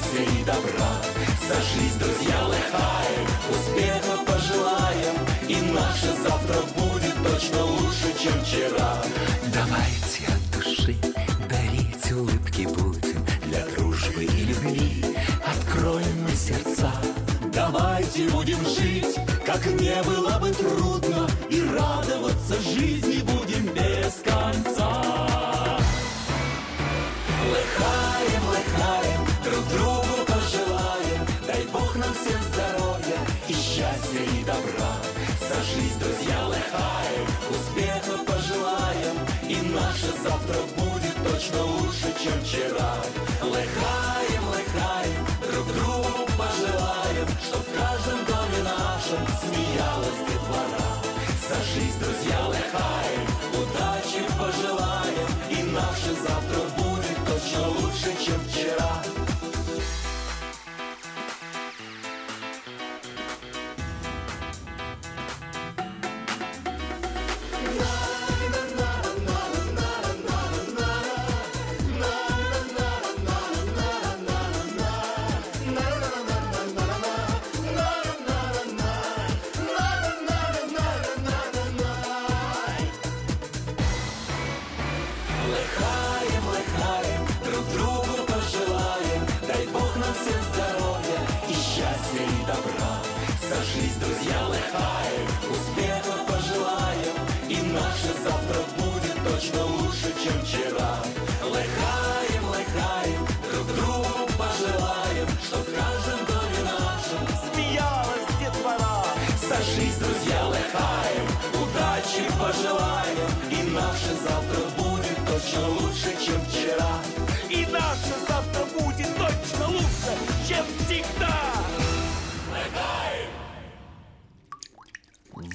Счастья 0.00 0.22
и 0.22 0.44
добра. 0.44 0.90
За 1.48 1.54
жизнь, 1.54 1.98
друзья, 1.98 2.46
лыхаем, 2.46 3.26
успехов 3.50 4.24
пожелаем, 4.26 5.16
и 5.48 5.56
наше 5.72 6.14
завтра 6.22 6.56
будет 6.76 7.14
точно 7.22 7.64
лучше, 7.64 8.14
чем 8.22 8.32
вчера. 8.42 8.96
Давайте 9.52 10.26
от 10.28 10.58
души 10.58 10.96
дарить 11.48 12.12
улыбки 12.12 12.66
будем 12.66 13.24
для 13.46 13.66
дружбы 13.76 14.24
и 14.24 14.44
любви. 14.44 15.04
Откроем 15.44 16.22
мы 16.22 16.34
сердца, 16.34 16.92
давайте 17.52 18.28
будем 18.28 18.64
жить, 18.64 19.16
как 19.44 19.64
не 19.66 20.02
было 20.02 20.38
бы 20.38 20.50
трудно, 20.50 21.28
и 21.48 21.62
радоваться 21.62 22.60
жизни 22.62 23.22
будем 23.22 23.66
без 23.74 24.14
конца. 24.24 25.02
Лыхаем, 27.50 28.42
лыхаем, 28.48 29.29
друг 29.50 29.66
другу 29.68 30.14
пожелаем, 30.26 31.22
дай 31.46 31.62
Бог 31.72 31.94
нам 31.96 32.12
всем 32.14 32.40
здоровья 32.52 33.20
и 33.48 33.52
счастья 33.52 34.22
и 34.38 34.44
добра. 34.44 34.92
За 35.48 35.58
жизнь, 35.70 35.98
друзья, 35.98 36.46
лыхаем, 36.46 37.26
успехов 37.50 38.24
пожелаем, 38.26 39.16
и 39.48 39.56
наше 39.74 40.10
завтра 40.22 40.58
будет 40.78 41.16
точно 41.24 41.64
лучше, 41.64 42.08
чем 42.22 42.36
вчера. 42.42 42.94
Лыхаем, 43.42 44.42
лыхаем, 44.54 45.22
друг 45.50 45.66
другу 45.74 46.28
пожелаем, 46.38 47.26
чтоб 47.46 47.62
в 47.66 47.72
каждом 47.74 48.18
доме 48.26 48.60
нашем 48.62 49.22
смеялась. 49.42 50.20
За 51.50 51.56
жизнь, 51.74 51.98
друзья, 51.98 52.46
лыхаем, 52.46 53.26
удачи 53.60 54.22
пожелаем, 54.38 55.28
и 55.50 55.62
наше 55.72 56.14
завтра 56.22 56.60
будет 56.78 57.18
точно 57.26 57.68
лучше, 57.70 58.24
чем 58.24 58.38
вчера. 58.46 59.29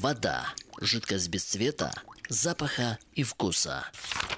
Вода. 0.05 0.53
Жидкость 0.81 1.29
без 1.29 1.43
цвета, 1.43 1.91
запаха 2.29 2.99
и 3.13 3.23
вкуса. 3.23 3.85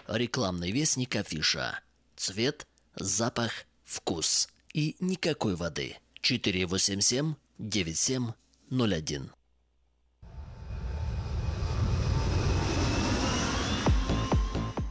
Рекламный 0.07 0.71
вестник 0.71 1.15
афиша. 1.17 1.81
Цвет, 2.15 2.65
запах, 2.95 3.51
вкус. 3.83 4.47
И 4.73 4.95
никакой 5.01 5.55
воды. 5.55 5.97
487 6.21 7.35
9701. 7.57 9.36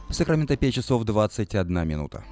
В 0.09 0.13
Сакраменто 0.13 0.55
5 0.55 0.73
часов 0.73 1.03
21 1.03 1.85
минута. 1.85 2.23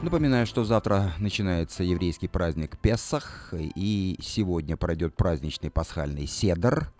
Напоминаю, 0.00 0.46
что 0.46 0.64
завтра 0.64 1.12
начинается 1.18 1.82
еврейский 1.82 2.28
праздник 2.28 2.78
Песах, 2.78 3.52
и 3.52 4.16
сегодня 4.22 4.76
пройдет 4.76 5.16
праздничный 5.16 5.70
пасхальный 5.70 6.28
седр, 6.28 6.92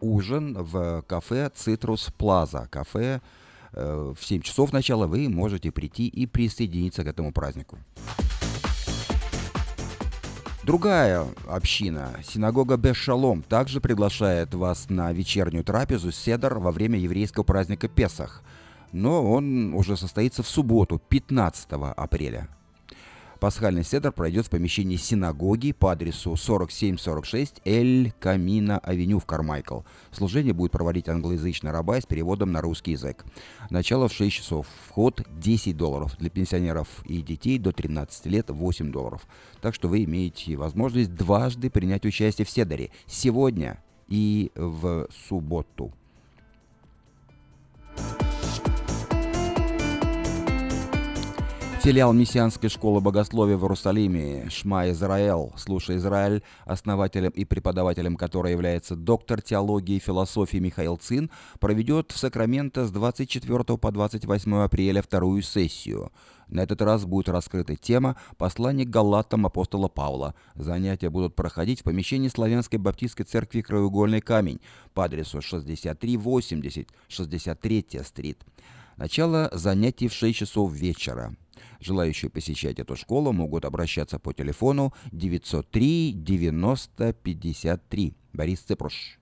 ужин 0.00 0.56
в 0.56 1.02
кафе 1.02 1.50
«Цитрус 1.52 2.12
Плаза». 2.16 2.68
Кафе 2.70 3.20
э, 3.72 4.14
в 4.16 4.24
7 4.24 4.42
часов 4.42 4.72
начала 4.72 5.08
вы 5.08 5.28
можете 5.28 5.72
прийти 5.72 6.06
и 6.06 6.26
присоединиться 6.26 7.02
к 7.02 7.08
этому 7.08 7.32
празднику. 7.32 7.76
Другая 10.68 11.24
община, 11.48 12.10
синагога 12.22 12.76
Бешалом, 12.76 13.42
также 13.42 13.80
приглашает 13.80 14.52
вас 14.52 14.90
на 14.90 15.10
вечернюю 15.12 15.64
трапезу 15.64 16.12
Седр 16.12 16.58
во 16.58 16.72
время 16.72 16.98
еврейского 16.98 17.42
праздника 17.42 17.88
Песах– 17.88 18.42
но 18.92 19.30
он 19.30 19.74
уже 19.74 19.96
состоится 19.96 20.42
в 20.42 20.48
субботу, 20.48 21.00
15 21.08 21.68
апреля. 21.96 22.48
Пасхальный 23.40 23.84
седр 23.84 24.10
пройдет 24.10 24.46
в 24.46 24.50
помещении 24.50 24.96
синагоги 24.96 25.70
по 25.70 25.92
адресу 25.92 26.36
4746 26.36 27.60
Эль 27.64 28.12
Камина 28.18 28.78
Авеню 28.80 29.20
в 29.20 29.26
Кармайкл. 29.26 29.82
Служение 30.10 30.52
будет 30.52 30.72
проводить 30.72 31.08
англоязычный 31.08 31.70
раба 31.70 32.00
с 32.00 32.06
переводом 32.06 32.50
на 32.50 32.60
русский 32.60 32.92
язык. 32.92 33.24
Начало 33.70 34.08
в 34.08 34.12
6 34.12 34.34
часов. 34.34 34.66
Вход 34.88 35.22
10 35.38 35.76
долларов. 35.76 36.16
Для 36.18 36.30
пенсионеров 36.30 36.88
и 37.04 37.22
детей 37.22 37.60
до 37.60 37.70
13 37.70 38.26
лет 38.26 38.50
8 38.50 38.90
долларов. 38.90 39.24
Так 39.60 39.72
что 39.72 39.86
вы 39.86 40.02
имеете 40.02 40.56
возможность 40.56 41.14
дважды 41.14 41.70
принять 41.70 42.04
участие 42.06 42.44
в 42.44 42.50
седере. 42.50 42.90
Сегодня 43.06 43.80
и 44.08 44.50
в 44.56 45.06
субботу. 45.28 45.92
Филиал 51.80 52.12
Мессианской 52.12 52.68
школы 52.68 53.00
богословия 53.00 53.56
в 53.56 53.62
Иерусалиме 53.62 54.50
Шма 54.50 54.90
Израэл, 54.90 55.52
слушай 55.56 55.96
Израиль, 55.96 56.42
основателем 56.64 57.30
и 57.30 57.44
преподавателем 57.44 58.16
которой 58.16 58.50
является 58.50 58.96
доктор 58.96 59.40
теологии 59.40 59.96
и 59.96 60.00
философии 60.00 60.56
Михаил 60.56 60.96
Цин, 60.96 61.30
проведет 61.60 62.10
в 62.10 62.18
Сакраменто 62.18 62.84
с 62.84 62.90
24 62.90 63.64
по 63.78 63.92
28 63.92 64.54
апреля 64.56 65.02
вторую 65.02 65.40
сессию. 65.42 66.10
На 66.48 66.62
этот 66.62 66.82
раз 66.82 67.04
будет 67.04 67.28
раскрыта 67.28 67.76
тема 67.76 68.16
«Послание 68.38 68.84
к 68.84 68.90
Галатам 68.90 69.46
апостола 69.46 69.86
Павла». 69.86 70.34
Занятия 70.56 71.10
будут 71.10 71.36
проходить 71.36 71.80
в 71.80 71.84
помещении 71.84 72.28
Славянской 72.28 72.80
Баптистской 72.80 73.24
церкви 73.24 73.60
«Краеугольный 73.60 74.20
камень» 74.20 74.60
по 74.94 75.04
адресу 75.04 75.40
6380 75.40 76.88
63 77.06 77.86
стрит. 78.04 78.42
Начало 78.98 79.48
занятий 79.52 80.08
в 80.08 80.12
6 80.12 80.36
часов 80.36 80.72
вечера. 80.72 81.36
Желающие 81.80 82.30
посещать 82.30 82.78
эту 82.78 82.96
школу 82.96 83.32
могут 83.32 83.64
обращаться 83.64 84.18
по 84.18 84.32
телефону 84.32 84.92
903 85.12 86.12
90 86.12 87.12
53. 87.12 88.14
Борис 88.32 88.60
Цепруш. 88.60 89.18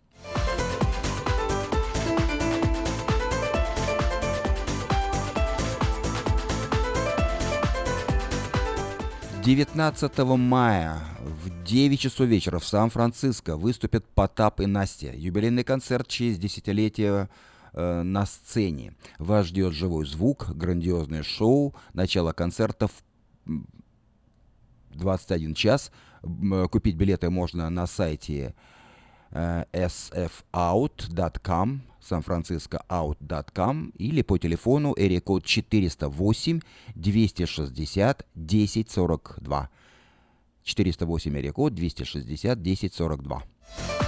19 9.47 10.19
мая 10.39 10.99
в 11.21 11.63
9 11.63 12.01
часов 12.01 12.27
вечера 12.27 12.59
в 12.59 12.67
Сан-Франциско 12.67 13.57
выступят 13.57 14.05
Потап 14.05 14.61
и 14.61 14.67
Настя. 14.67 15.13
Юбилейный 15.15 15.63
концерт 15.63 16.09
в 16.09 16.11
честь 16.11 16.41
десятилетия 16.41 17.31
э, 17.77 18.03
на 18.03 18.27
сцене. 18.27 18.95
Вас 19.19 19.47
ждет 19.47 19.73
живой 19.73 20.07
звук, 20.07 20.51
грандиозное 20.51 21.23
шоу, 21.23 21.75
начало 21.93 22.33
концертов 22.33 22.91
21 24.91 25.55
час. 25.55 25.93
Купить 26.71 26.97
билеты 26.97 27.31
можно 27.31 27.71
на 27.71 27.87
сайте 27.87 28.55
э, 29.31 29.65
sfout.com 29.73 31.83
sanfranciscoout.com 32.11 33.93
или 33.99 34.23
по 34.23 34.39
телефону 34.39 34.95
эрикод 34.97 35.45
408 35.45 36.61
260 36.95 38.27
1042. 38.35 39.71
408 40.65 41.39
эрикод 41.39 41.75
260 41.75 42.59
1042. 42.59 44.06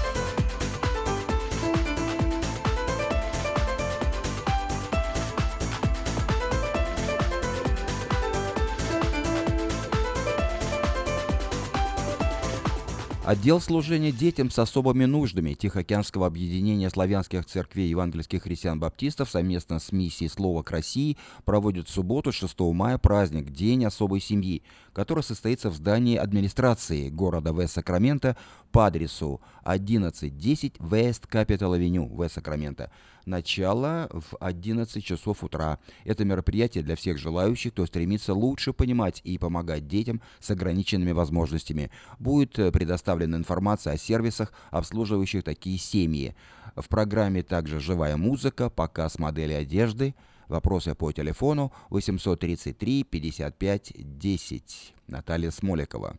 'Отдел 13.28 13.60
служения 13.60 14.10
детям 14.10 14.50
с 14.50 14.58
особыми 14.58 15.04
нуждами 15.04 15.52
Тихоокеанского 15.52 16.26
объединения 16.26 16.88
славянских 16.88 17.44
церквей 17.44 17.90
евангельских 17.90 18.44
христиан-баптистов 18.44 19.28
совместно 19.28 19.80
с 19.80 19.92
миссией 19.92 20.30
«Слово 20.30 20.62
к 20.62 20.70
России» 20.70 21.18
проводит 21.44 21.88
в 21.88 21.92
субботу 21.92 22.32
6 22.32 22.58
мая 22.72 22.96
праздник 22.96 23.50
«День 23.50 23.84
особой 23.84 24.20
семьи», 24.20 24.62
который 24.98 25.22
состоится 25.22 25.70
в 25.70 25.76
здании 25.76 26.16
администрации 26.16 27.08
города 27.08 27.52
Вест-Сакраменто 27.52 28.36
по 28.72 28.86
адресу 28.86 29.40
1110 29.62 30.78
West 30.78 31.28
Capital 31.30 31.78
Avenue, 31.78 32.08
Вест-Сакраменто. 32.20 32.90
Начало 33.24 34.08
в 34.10 34.36
11 34.40 35.04
часов 35.04 35.44
утра. 35.44 35.78
Это 36.04 36.24
мероприятие 36.24 36.82
для 36.82 36.96
всех 36.96 37.16
желающих, 37.16 37.74
кто 37.74 37.86
стремится 37.86 38.34
лучше 38.34 38.72
понимать 38.72 39.20
и 39.22 39.38
помогать 39.38 39.86
детям 39.86 40.20
с 40.40 40.50
ограниченными 40.50 41.12
возможностями. 41.12 41.92
Будет 42.18 42.54
предоставлена 42.54 43.36
информация 43.36 43.92
о 43.92 43.98
сервисах, 43.98 44.52
обслуживающих 44.72 45.44
такие 45.44 45.78
семьи. 45.78 46.34
В 46.74 46.88
программе 46.88 47.44
также 47.44 47.78
живая 47.78 48.16
музыка, 48.16 48.68
показ 48.68 49.20
модели 49.20 49.52
одежды, 49.52 50.16
Вопросы 50.48 50.94
по 50.94 51.12
телефону 51.12 51.72
833 51.90 53.04
55 53.04 53.92
10. 53.96 54.94
Наталья 55.06 55.50
Смоликова. 55.50 56.16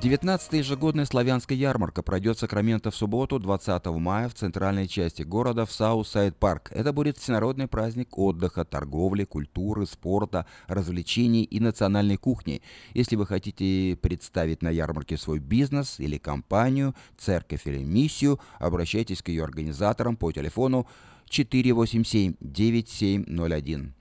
19-я 0.00 0.60
ежегодная 0.60 1.04
славянская 1.04 1.58
ярмарка 1.58 2.02
пройдет 2.02 2.38
в 2.38 2.40
Сакраменто 2.40 2.90
в 2.90 2.96
субботу 2.96 3.38
20 3.38 3.84
мая 3.86 4.30
в 4.30 4.34
центральной 4.34 4.88
части 4.88 5.20
города 5.20 5.66
в 5.66 5.72
Southside 5.72 6.36
Park. 6.36 6.72
Это 6.74 6.94
будет 6.94 7.18
всенародный 7.18 7.68
праздник 7.68 8.16
отдыха, 8.16 8.64
торговли, 8.64 9.24
культуры, 9.24 9.84
спорта, 9.84 10.46
развлечений 10.68 11.42
и 11.42 11.60
национальной 11.60 12.16
кухни. 12.16 12.62
Если 12.94 13.14
вы 13.14 13.26
хотите 13.26 13.98
представить 14.00 14.62
на 14.62 14.70
ярмарке 14.70 15.18
свой 15.18 15.38
бизнес 15.38 16.00
или 16.00 16.16
компанию, 16.16 16.94
церковь 17.18 17.66
или 17.66 17.84
миссию, 17.84 18.40
обращайтесь 18.58 19.20
к 19.20 19.28
ее 19.28 19.44
организаторам 19.44 20.16
по 20.16 20.32
телефону 20.32 20.86
487 21.28 22.36
9701. 22.40 23.94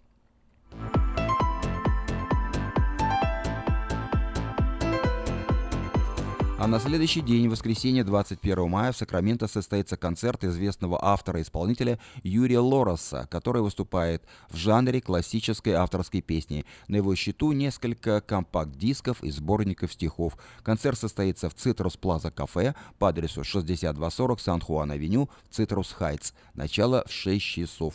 А 6.62 6.68
на 6.68 6.78
следующий 6.78 7.22
день, 7.22 7.48
в 7.48 7.52
воскресенье 7.52 8.04
21 8.04 8.70
мая, 8.70 8.92
в 8.92 8.98
Сакраменто 8.98 9.48
состоится 9.48 9.96
концерт 9.96 10.44
известного 10.44 11.00
автора-исполнителя 11.02 12.00
Юрия 12.22 12.60
Лороса, 12.60 13.30
который 13.32 13.62
выступает 13.62 14.24
в 14.50 14.58
жанре 14.58 15.00
классической 15.00 15.72
авторской 15.72 16.20
песни. 16.20 16.66
На 16.90 16.98
его 16.98 17.16
счету 17.16 17.54
несколько 17.54 18.20
компакт-дисков 18.20 19.24
и 19.24 19.32
сборников 19.32 19.94
стихов. 19.94 20.38
Концерт 20.62 21.00
состоится 21.00 21.50
в 21.50 21.54
Citrus 21.54 21.96
Plaza 21.96 22.30
Cafe 22.30 22.76
по 22.98 23.08
адресу 23.08 23.46
6240 23.46 24.42
San 24.42 24.62
Juan 24.62 24.89
Avenue 24.89 25.30
Citrus 25.50 25.94
Heights. 25.94 26.34
Начало 26.56 27.06
в 27.08 27.12
6 27.14 27.42
часов. 27.42 27.94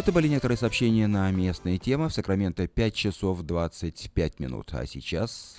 Это 0.00 0.12
были 0.12 0.28
некоторые 0.28 0.56
сообщения 0.56 1.06
на 1.06 1.30
местные 1.30 1.76
темы. 1.76 2.08
В 2.08 2.14
Сакраменто 2.14 2.66
5 2.66 2.94
часов 2.94 3.42
25 3.42 4.40
минут. 4.40 4.70
А 4.72 4.86
сейчас... 4.86 5.58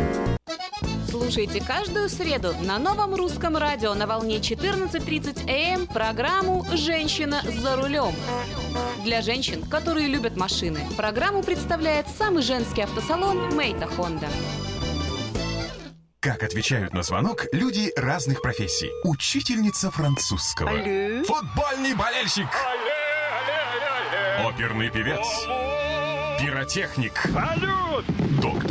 Слушайте 1.31 1.63
каждую 1.65 2.09
среду 2.09 2.53
на 2.59 2.77
новом 2.77 3.15
русском 3.15 3.55
радио 3.55 3.93
на 3.93 4.05
волне 4.05 4.39
14.30 4.39 5.49
АМ 5.49 5.87
программу 5.87 6.65
«Женщина 6.73 7.41
за 7.45 7.77
рулем». 7.77 8.13
Для 9.05 9.21
женщин, 9.21 9.63
которые 9.63 10.09
любят 10.09 10.35
машины, 10.35 10.81
программу 10.97 11.41
представляет 11.41 12.07
самый 12.17 12.43
женский 12.43 12.81
автосалон 12.81 13.55
«Мейта 13.55 13.87
Хонда». 13.87 14.27
Как 16.19 16.43
отвечают 16.43 16.93
на 16.93 17.01
звонок 17.01 17.45
люди 17.53 17.93
разных 17.95 18.41
профессий. 18.41 18.91
Учительница 19.05 19.89
французского. 19.89 20.69
Алле. 20.69 21.23
Футбольный 21.23 21.93
болельщик. 21.93 22.49
Оперный 24.43 24.89
певец. 24.89 25.25
Пиротехник. 26.41 27.17
Салют! 27.31 28.05
Доктор. 28.41 28.70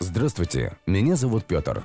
Здравствуйте, 0.00 0.76
меня 0.86 1.16
зовут 1.16 1.44
Петр. 1.44 1.84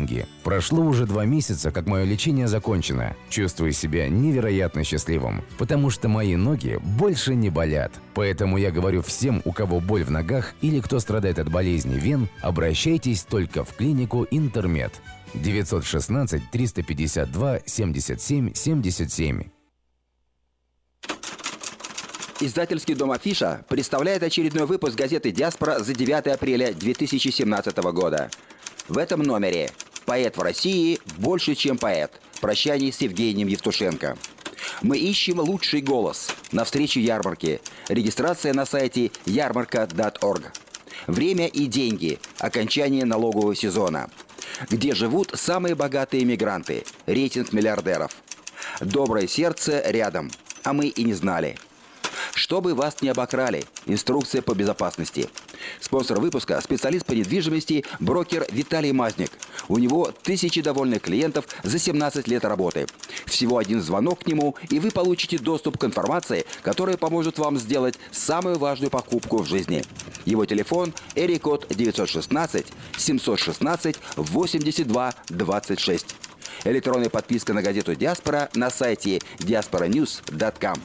Прошло 0.43 0.83
уже 0.83 1.05
два 1.05 1.25
месяца, 1.25 1.71
как 1.71 1.85
мое 1.85 2.03
лечение 2.03 2.47
закончено. 2.47 3.15
Чувствую 3.29 3.71
себя 3.73 4.09
невероятно 4.09 4.83
счастливым, 4.83 5.43
потому 5.57 5.89
что 5.89 6.07
мои 6.07 6.35
ноги 6.35 6.79
больше 6.81 7.35
не 7.35 7.49
болят. 7.49 7.91
Поэтому 8.13 8.57
я 8.57 8.71
говорю 8.71 9.01
всем, 9.01 9.41
у 9.45 9.51
кого 9.51 9.79
боль 9.79 10.03
в 10.03 10.11
ногах 10.11 10.53
или 10.61 10.79
кто 10.79 10.99
страдает 10.99 11.39
от 11.39 11.49
болезни 11.49 11.95
вен, 11.95 12.27
обращайтесь 12.41 13.23
только 13.23 13.63
в 13.63 13.75
клинику 13.75 14.27
Интермед. 14.31 15.01
916 15.33 16.51
352 16.51 17.59
77 17.65 18.53
77. 18.53 19.43
Издательский 22.41 22.95
дом 22.95 23.11
«Афиша» 23.11 23.63
представляет 23.69 24.23
очередной 24.23 24.65
выпуск 24.65 24.95
газеты 24.95 25.31
«Диаспора» 25.31 25.77
за 25.77 25.93
9 25.93 26.25
апреля 26.25 26.73
2017 26.73 27.77
года. 27.93 28.31
В 28.87 28.97
этом 28.97 29.21
номере 29.21 29.69
«Поэт 30.05 30.37
в 30.37 30.41
России 30.41 30.99
больше, 31.17 31.55
чем 31.55 31.77
поэт. 31.77 32.11
Прощание 32.41 32.91
с 32.91 33.01
Евгением 33.01 33.47
Евтушенко». 33.47 34.17
Мы 34.81 34.97
ищем 34.97 35.39
лучший 35.39 35.81
голос 35.81 36.29
на 36.51 36.63
встречу 36.63 36.99
ярмарки. 36.99 37.61
Регистрация 37.87 38.53
на 38.53 38.65
сайте 38.65 39.11
ярмарка.орг. 39.25 40.53
Время 41.07 41.47
и 41.47 41.65
деньги. 41.65 42.19
Окончание 42.39 43.05
налогового 43.05 43.55
сезона. 43.55 44.09
Где 44.69 44.93
живут 44.93 45.31
самые 45.35 45.75
богатые 45.75 46.25
мигранты. 46.25 46.83
Рейтинг 47.05 47.53
миллиардеров. 47.53 48.11
Доброе 48.79 49.27
сердце 49.27 49.81
рядом. 49.85 50.31
А 50.63 50.73
мы 50.73 50.87
и 50.87 51.03
не 51.03 51.13
знали. 51.13 51.57
Чтобы 52.33 52.73
вас 52.73 53.01
не 53.01 53.09
обокрали. 53.09 53.65
Инструкция 53.85 54.41
по 54.41 54.53
безопасности. 54.53 55.29
Спонсор 55.79 56.19
выпуска– 56.19 56.59
специалист 56.63 57.05
по 57.05 57.13
недвижимости, 57.13 57.85
брокер 57.99 58.45
Виталий 58.51 58.91
Мазник. 58.91 59.31
У 59.67 59.77
него 59.77 60.11
тысячи 60.23 60.61
довольных 60.61 61.01
клиентов 61.01 61.45
за 61.63 61.79
17 61.79 62.27
лет 62.27 62.45
работы. 62.45 62.87
Всего 63.25 63.57
один 63.57 63.81
звонок 63.81 64.23
к 64.23 64.27
нему, 64.27 64.55
и 64.69 64.79
вы 64.79 64.91
получите 64.91 65.37
доступ 65.37 65.77
к 65.77 65.83
информации, 65.83 66.45
которая 66.61 66.97
поможет 66.97 67.37
вам 67.37 67.57
сделать 67.57 67.95
самую 68.11 68.57
важную 68.57 68.89
покупку 68.89 69.37
в 69.37 69.47
жизни. 69.47 69.83
Его 70.25 70.45
телефон– 70.45 70.93
Эрикод 71.15 71.67
916 71.69 72.65
716 72.97 73.95
82 74.15 75.13
26. 75.29 76.15
Электронная 76.63 77.09
подписка 77.09 77.53
на 77.53 77.63
газету 77.63 77.95
«Диаспора» 77.95 78.49
на 78.53 78.69
сайте 78.69 79.19
diasporanews.com. 79.39 80.75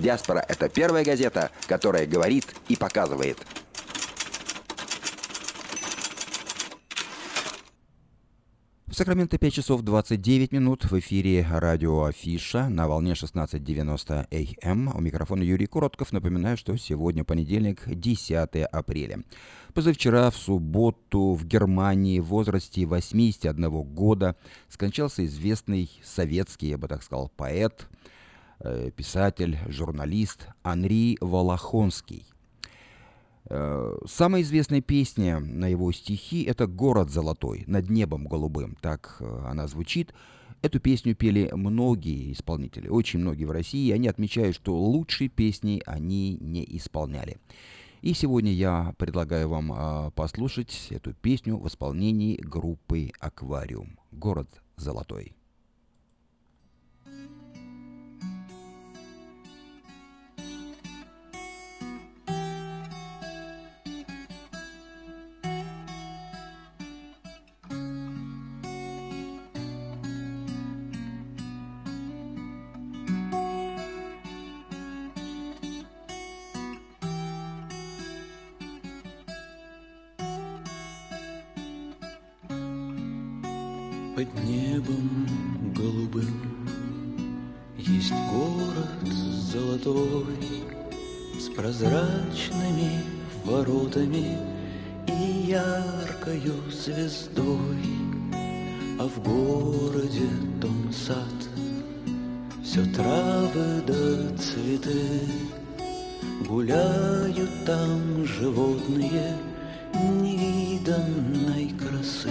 «Диаспора»— 0.00 0.44
это 0.48 0.68
первая 0.68 1.04
газета, 1.04 1.50
которая 1.66 2.06
говорит 2.06 2.46
и 2.68 2.76
показывает. 2.76 3.38
В 8.94 8.96
Сакраменто 8.96 9.38
5 9.38 9.52
часов 9.52 9.82
29 9.82 10.52
минут 10.52 10.84
в 10.84 10.96
эфире 11.00 11.44
радио 11.50 12.04
Афиша 12.04 12.68
на 12.68 12.86
волне 12.86 13.14
16.90 13.14 14.56
АМ. 14.62 14.96
У 14.96 15.00
микрофона 15.00 15.42
Юрий 15.42 15.66
Коротков. 15.66 16.12
Напоминаю, 16.12 16.56
что 16.56 16.76
сегодня 16.76 17.24
понедельник, 17.24 17.82
10 17.86 18.38
апреля. 18.70 19.24
Позавчера, 19.72 20.30
в 20.30 20.36
субботу, 20.36 21.32
в 21.32 21.44
Германии 21.44 22.20
в 22.20 22.26
возрасте 22.26 22.86
81 22.86 23.68
года 23.82 24.36
скончался 24.68 25.26
известный 25.26 25.90
советский, 26.04 26.68
я 26.68 26.78
бы 26.78 26.86
так 26.86 27.02
сказал, 27.02 27.32
поэт, 27.36 27.88
писатель, 28.96 29.58
журналист 29.68 30.48
Анри 30.62 31.16
Волохонский. 31.20 32.26
Э, 33.46 33.98
самая 34.06 34.42
известная 34.42 34.80
песня 34.80 35.38
на 35.38 35.66
его 35.66 35.92
стихи– 35.92 36.42
это 36.44 36.66
«Город 36.66 37.10
золотой, 37.10 37.64
над 37.66 37.90
небом 37.90 38.26
голубым». 38.26 38.76
Так 38.80 39.16
э, 39.20 39.44
она 39.46 39.66
звучит. 39.66 40.14
Эту 40.62 40.80
песню 40.80 41.14
пели 41.14 41.50
многие 41.52 42.32
исполнители, 42.32 42.88
очень 42.88 43.20
многие 43.20 43.44
в 43.44 43.50
России. 43.50 43.88
И 43.88 43.92
они 43.92 44.08
отмечают, 44.08 44.56
что 44.56 44.76
лучшие 44.76 45.28
песни 45.28 45.82
они 45.84 46.38
не 46.40 46.64
исполняли. 46.76 47.38
И 48.00 48.14
сегодня 48.14 48.52
я 48.52 48.94
предлагаю 48.98 49.48
вам 49.48 49.72
э, 49.72 50.10
послушать 50.12 50.88
эту 50.90 51.12
песню 51.12 51.58
в 51.58 51.66
исполнении 51.68 52.36
группы 52.36 53.10
«Аквариум». 53.20 53.98
«Город 54.10 54.48
золотой». 54.76 55.34
Звездой 97.08 97.84
А 98.98 99.06
в 99.06 99.22
городе 99.22 100.28
дом 100.60 100.90
сад 100.92 101.16
Все 102.62 102.84
травы 102.94 103.82
да 103.86 104.36
цветы, 104.36 105.20
Гуляют 106.48 107.50
там 107.66 108.24
животные 108.24 109.36
Невиданной 109.94 111.72
красы. 111.78 112.30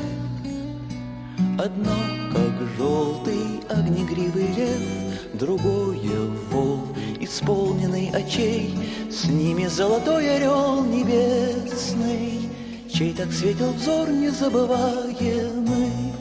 Одно, 1.57 1.95
как 2.31 2.67
желтый 2.77 3.61
огнегривый 3.69 4.47
лев, 4.47 5.33
Другое 5.33 6.29
вол, 6.51 6.79
исполненный 7.19 8.09
очей, 8.09 8.75
С 9.09 9.25
ними 9.25 9.67
золотой 9.67 10.35
орел 10.35 10.83
небесный, 10.83 12.49
Чей 12.93 13.11
так 13.11 13.31
светил 13.31 13.73
взор 13.73 14.07
незабываемый. 14.09 16.13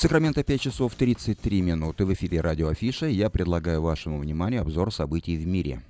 Сакраменто 0.00 0.42
5 0.42 0.60
часов 0.62 0.94
33 0.94 1.60
минуты. 1.60 2.06
В 2.06 2.14
эфире 2.14 2.40
радио 2.40 2.68
Афиша. 2.68 3.04
Я 3.04 3.28
предлагаю 3.28 3.82
вашему 3.82 4.18
вниманию 4.18 4.62
обзор 4.62 4.94
событий 4.94 5.36
в 5.36 5.46
мире. 5.46 5.82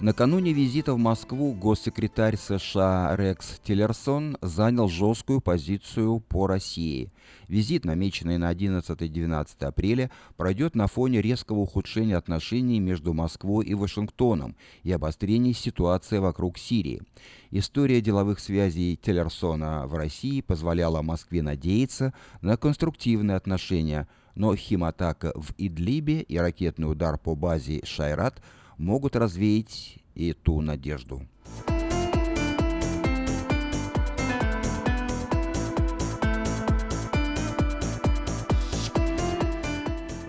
Накануне 0.00 0.52
визита 0.52 0.92
в 0.92 0.98
Москву 0.98 1.54
госсекретарь 1.54 2.36
США 2.36 3.16
Рекс 3.16 3.58
Тиллерсон 3.64 4.36
занял 4.42 4.90
жесткую 4.90 5.40
позицию 5.40 6.20
по 6.20 6.46
России. 6.46 7.10
Визит, 7.48 7.86
намеченный 7.86 8.36
на 8.36 8.52
11-12 8.52 9.64
апреля, 9.64 10.10
пройдет 10.36 10.74
на 10.74 10.86
фоне 10.86 11.22
резкого 11.22 11.60
ухудшения 11.60 12.18
отношений 12.18 12.78
между 12.78 13.14
Москвой 13.14 13.64
и 13.64 13.72
Вашингтоном 13.72 14.54
и 14.82 14.92
обострения 14.92 15.54
ситуации 15.54 16.18
вокруг 16.18 16.58
Сирии. 16.58 17.00
История 17.50 18.02
деловых 18.02 18.38
связей 18.38 18.98
Тиллерсона 19.02 19.86
в 19.86 19.94
России 19.94 20.42
позволяла 20.42 21.00
Москве 21.00 21.40
надеяться 21.40 22.12
на 22.42 22.58
конструктивные 22.58 23.38
отношения, 23.38 24.06
но 24.34 24.54
химатака 24.56 25.32
в 25.34 25.54
Идлибе 25.56 26.20
и 26.20 26.36
ракетный 26.36 26.90
удар 26.90 27.16
по 27.16 27.34
базе 27.34 27.80
Шайрат– 27.82 28.42
могут 28.78 29.16
развеять 29.16 29.98
и 30.14 30.32
ту 30.32 30.60
надежду. 30.60 31.22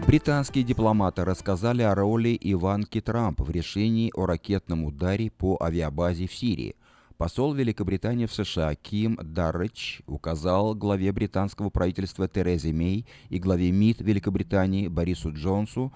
Британские 0.07 0.63
дипломаты 0.63 1.25
рассказали 1.25 1.81
о 1.81 1.93
роли 1.93 2.37
Иванки 2.39 3.01
Трамп 3.01 3.41
в 3.41 3.51
решении 3.51 4.09
о 4.15 4.25
ракетном 4.25 4.85
ударе 4.85 5.29
по 5.29 5.57
авиабазе 5.61 6.27
в 6.27 6.33
Сирии. 6.33 6.77
Посол 7.17 7.53
Великобритании 7.53 8.25
в 8.25 8.33
США 8.33 8.73
Ким 8.75 9.19
Даррич 9.21 10.01
указал 10.07 10.75
главе 10.75 11.11
британского 11.11 11.69
правительства 11.69 12.29
Терезе 12.29 12.71
Мей 12.71 13.05
и 13.27 13.37
главе 13.37 13.69
МИД 13.71 13.99
Великобритании 13.99 14.87
Борису 14.87 15.33
Джонсу, 15.33 15.91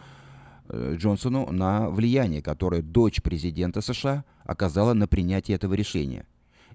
Джонсону 0.74 1.52
на 1.52 1.90
влияние, 1.90 2.42
которое 2.42 2.82
дочь 2.82 3.22
президента 3.22 3.82
США 3.82 4.24
оказала 4.44 4.94
на 4.94 5.08
принятие 5.08 5.56
этого 5.56 5.74
решения. 5.74 6.26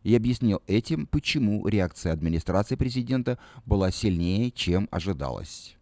И 0.02 0.14
объяснил 0.14 0.62
этим, 0.66 1.06
почему 1.06 1.66
реакция 1.66 2.12
администрации 2.12 2.76
президента 2.76 3.38
была 3.64 3.90
сильнее, 3.90 4.50
чем 4.50 4.88
ожидалось. 4.90 5.75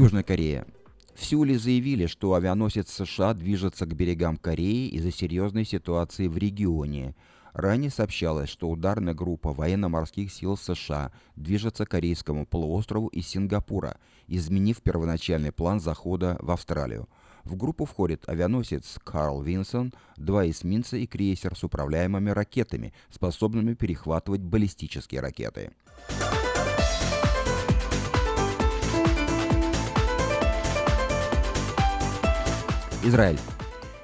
Южная 0.00 0.22
Корея. 0.22 0.64
В 1.14 1.22
Сеуле 1.22 1.58
заявили, 1.58 2.06
что 2.06 2.32
авианосец 2.32 2.90
США 2.90 3.34
движется 3.34 3.84
к 3.84 3.94
берегам 3.94 4.38
Кореи 4.38 4.88
из-за 4.88 5.12
серьезной 5.12 5.66
ситуации 5.66 6.26
в 6.26 6.38
регионе. 6.38 7.14
Ранее 7.52 7.90
сообщалось, 7.90 8.48
что 8.48 8.70
ударная 8.70 9.12
группа 9.12 9.52
военно-морских 9.52 10.32
сил 10.32 10.56
США 10.56 11.12
движется 11.36 11.84
к 11.84 11.90
Корейскому 11.90 12.46
полуострову 12.46 13.08
из 13.08 13.28
Сингапура, 13.28 13.98
изменив 14.26 14.80
первоначальный 14.80 15.52
план 15.52 15.80
захода 15.80 16.38
в 16.40 16.50
Австралию. 16.50 17.06
В 17.44 17.56
группу 17.56 17.84
входит 17.84 18.26
авианосец 18.26 18.98
Карл 19.04 19.42
Винсон, 19.42 19.92
два 20.16 20.48
эсминца 20.48 20.96
и 20.96 21.06
крейсер 21.06 21.54
с 21.54 21.62
управляемыми 21.62 22.30
ракетами, 22.30 22.94
способными 23.10 23.74
перехватывать 23.74 24.40
баллистические 24.40 25.20
ракеты. 25.20 25.72
Израиль. 33.02 33.38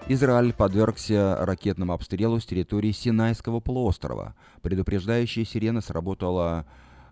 Израиль 0.09 0.55
подвергся 0.55 1.37
ракетному 1.41 1.93
обстрелу 1.93 2.41
с 2.41 2.47
территории 2.47 2.93
Синайского 2.93 3.61
полуострова. 3.61 4.35
Предупреждающая 4.63 5.45
сирена 5.45 5.83
сработала 5.83 6.65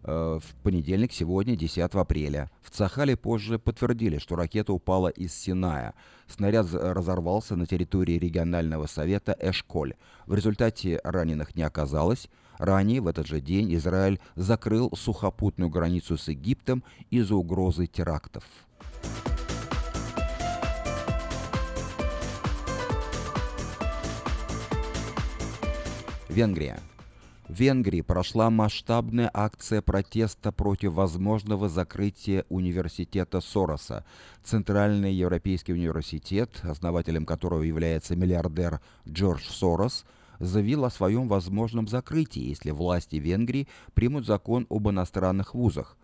э, 0.03 0.41
в 0.43 0.63
понедельник, 0.63 1.13
сегодня, 1.13 1.57
10 1.57 1.95
апреля. 1.95 2.51
В 2.63 2.71
Цахале 2.71 3.19
позже 3.19 3.59
подтвердили, 3.59 4.17
что 4.17 4.35
ракета 4.35 4.73
упала 4.73 5.09
из 5.09 5.35
Синая. 5.35 5.93
Снаряд 6.27 6.69
разорвался 6.73 7.55
на 7.55 7.67
территории 7.67 8.19
регионального 8.19 8.87
совета 8.87 9.37
Эшколь. 9.39 9.93
В 10.25 10.35
результате 10.35 11.03
раненых 11.05 11.55
не 11.55 11.65
оказалось. 11.65 12.31
Ранее, 12.57 13.03
в 13.03 13.09
этот 13.09 13.27
же 13.27 13.43
день, 13.43 13.75
Израиль 13.75 14.21
закрыл 14.37 14.91
сухопутную 14.97 15.69
границу 15.69 16.17
с 16.17 16.29
Египтом 16.29 16.83
из-за 17.11 17.35
угрозы 17.35 17.87
терактов. 17.87 18.45
Венгрия. 26.35 26.81
В 27.49 27.55
Венгрии 27.55 28.01
прошла 28.01 28.51
масштабная 28.51 29.31
акция 29.33 29.81
протеста 29.83 30.51
против 30.51 30.95
возможного 30.95 31.69
закрытия 31.69 32.45
университета 32.49 33.41
Сороса. 33.41 34.05
Центральный 34.43 35.15
Европейский 35.15 35.75
университет, 35.75 36.51
основателем 36.65 37.25
которого 37.25 37.63
является 37.63 38.17
миллиардер 38.17 38.81
Джордж 39.09 39.45
Сорос, 39.49 40.05
заявил 40.41 40.85
о 40.85 40.91
своем 40.91 41.29
возможном 41.29 41.87
закрытии, 41.87 42.49
если 42.49 42.73
власти 42.73 43.15
Венгрии 43.15 43.69
примут 43.95 44.27
закон 44.27 44.67
об 44.71 44.89
иностранных 44.89 45.55
вузах. 45.55 45.97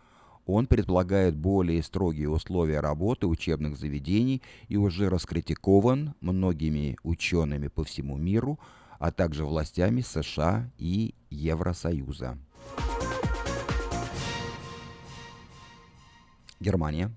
Он 0.47 0.69
предполагает 0.69 1.35
более 1.35 1.83
строгие 1.83 2.31
условия 2.31 2.79
работы 2.79 3.27
учебных 3.27 3.77
заведений 3.77 4.43
и 4.69 4.77
уже 4.77 5.09
раскритикован 5.09 6.15
многими 6.21 6.99
учеными 7.03 7.67
по 7.67 7.83
всему 7.83 8.17
миру, 8.17 8.61
а 9.01 9.11
также 9.11 9.45
властями 9.45 10.03
США 10.03 10.71
и 10.79 11.15
Евросоюза. 11.31 12.39
Германия. 16.61 17.11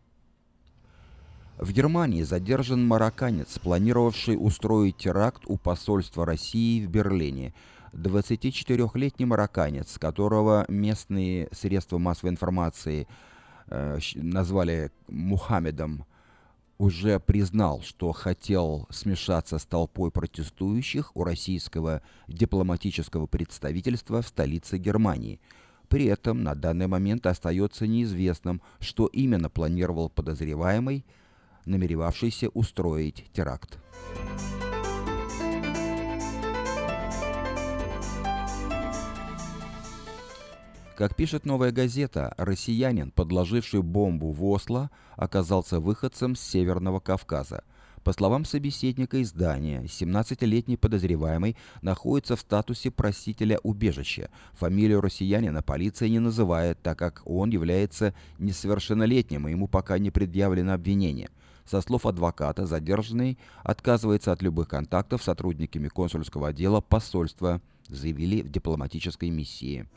В 1.57 1.71
Германии 1.73 2.23
задержан 2.23 2.87
марокканец, 2.87 3.59
планировавший 3.59 4.37
устроить 4.39 4.97
теракт 4.97 5.43
у 5.45 5.57
посольства 5.57 6.25
России 6.25 6.85
в 6.85 6.89
Берлине. 6.89 7.53
24-летний 7.91 9.25
марокканец, 9.25 9.97
которого 9.99 10.65
местные 10.69 11.49
средства 11.51 11.97
массовой 11.97 12.31
информации 12.31 13.07
э, 13.67 13.99
назвали 14.15 14.89
Мухаммедом, 15.09 16.05
уже 16.77 17.19
признал, 17.19 17.81
что 17.81 18.11
хотел 18.11 18.87
смешаться 18.89 19.59
с 19.59 19.65
толпой 19.65 20.11
протестующих 20.11 21.15
у 21.15 21.23
российского 21.23 22.01
дипломатического 22.27 23.27
представительства 23.27 24.21
в 24.21 24.27
столице 24.27 24.77
Германии. 24.77 25.39
При 25.87 26.05
этом 26.05 26.43
на 26.43 26.55
данный 26.55 26.87
момент 26.87 27.25
остается 27.27 27.85
неизвестным, 27.85 28.61
что 28.79 29.07
именно 29.07 29.49
планировал 29.49 30.09
подозреваемый, 30.09 31.05
намеревавшийся 31.65 32.49
устроить 32.49 33.25
теракт. 33.33 33.77
Как 40.95 41.15
пишет 41.15 41.45
«Новая 41.45 41.71
газета», 41.71 42.35
россиянин, 42.37 43.09
подложивший 43.09 43.81
бомбу 43.81 44.31
в 44.31 44.45
Осло, 44.45 44.91
оказался 45.15 45.79
выходцем 45.79 46.35
с 46.35 46.41
Северного 46.41 46.99
Кавказа. 46.99 47.63
По 48.03 48.13
словам 48.13 48.45
собеседника 48.45 49.19
издания, 49.23 49.81
17-летний 49.85 50.77
подозреваемый 50.77 51.57
находится 51.81 52.35
в 52.35 52.41
статусе 52.41 52.91
просителя 52.91 53.59
убежища. 53.63 54.29
Фамилию 54.53 55.01
россиянина 55.01 55.63
полиция 55.63 56.09
не 56.09 56.19
называет, 56.19 56.79
так 56.83 56.99
как 56.99 57.23
он 57.25 57.49
является 57.49 58.13
несовершеннолетним, 58.37 59.47
и 59.47 59.51
ему 59.51 59.67
пока 59.67 59.97
не 59.97 60.11
предъявлено 60.11 60.73
обвинение. 60.73 61.29
Со 61.65 61.81
слов 61.81 62.05
адвоката, 62.05 62.67
задержанный 62.67 63.39
отказывается 63.63 64.31
от 64.31 64.43
любых 64.43 64.67
контактов 64.67 65.23
с 65.23 65.25
сотрудниками 65.25 65.87
консульского 65.87 66.49
отдела 66.49 66.81
посольства, 66.81 67.61
заявили 67.87 68.43
в 68.43 68.51
дипломатической 68.51 69.31
миссии. 69.31 69.87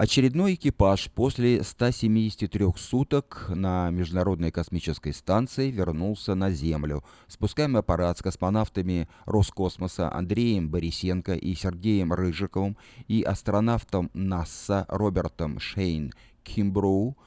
Очередной 0.00 0.54
экипаж 0.54 1.10
после 1.10 1.62
173 1.62 2.68
суток 2.74 3.50
на 3.54 3.90
Международной 3.90 4.50
космической 4.50 5.12
станции 5.12 5.70
вернулся 5.70 6.34
на 6.34 6.50
Землю. 6.50 7.04
Спускаемый 7.28 7.80
аппарат 7.80 8.16
с 8.16 8.22
космонавтами 8.22 9.10
Роскосмоса 9.26 10.10
Андреем 10.10 10.70
Борисенко 10.70 11.34
и 11.34 11.54
Сергеем 11.54 12.14
Рыжиковым 12.14 12.78
и 13.08 13.20
астронавтом 13.20 14.10
НАСА 14.14 14.86
Робертом 14.88 15.60
Шейн 15.60 16.14
Кимброу 16.44 17.18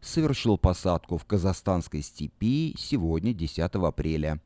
совершил 0.00 0.56
посадку 0.56 1.18
в 1.18 1.26
казахстанской 1.26 2.00
степи 2.00 2.74
сегодня, 2.78 3.34
10 3.34 3.58
апреля. 3.58 4.40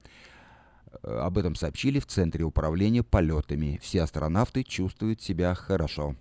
Об 1.04 1.38
этом 1.38 1.54
сообщили 1.54 2.00
в 2.00 2.06
Центре 2.06 2.44
управления 2.44 3.04
полетами. 3.04 3.78
Все 3.80 4.02
астронавты 4.02 4.64
чувствуют 4.64 5.22
себя 5.22 5.54
хорошо. 5.54 6.16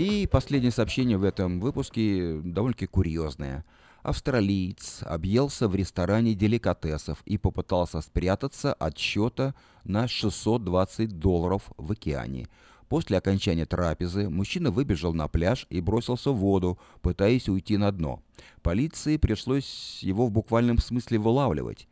И 0.00 0.26
последнее 0.26 0.72
сообщение 0.72 1.18
в 1.18 1.24
этом 1.24 1.60
выпуске 1.60 2.40
довольно-таки 2.42 2.86
курьезное. 2.86 3.66
Австралиец 4.02 5.00
объелся 5.02 5.68
в 5.68 5.74
ресторане 5.74 6.32
деликатесов 6.32 7.20
и 7.26 7.36
попытался 7.36 8.00
спрятаться 8.00 8.72
от 8.72 8.96
счета 8.96 9.54
на 9.84 10.08
620 10.08 11.18
долларов 11.18 11.70
в 11.76 11.92
океане. 11.92 12.48
После 12.88 13.18
окончания 13.18 13.66
трапезы 13.66 14.30
мужчина 14.30 14.70
выбежал 14.70 15.12
на 15.12 15.28
пляж 15.28 15.66
и 15.68 15.82
бросился 15.82 16.30
в 16.30 16.36
воду, 16.36 16.78
пытаясь 17.02 17.50
уйти 17.50 17.76
на 17.76 17.92
дно. 17.92 18.22
Полиции 18.62 19.18
пришлось 19.18 19.98
его 20.00 20.28
в 20.28 20.30
буквальном 20.30 20.78
смысле 20.78 21.18
вылавливать. 21.18 21.88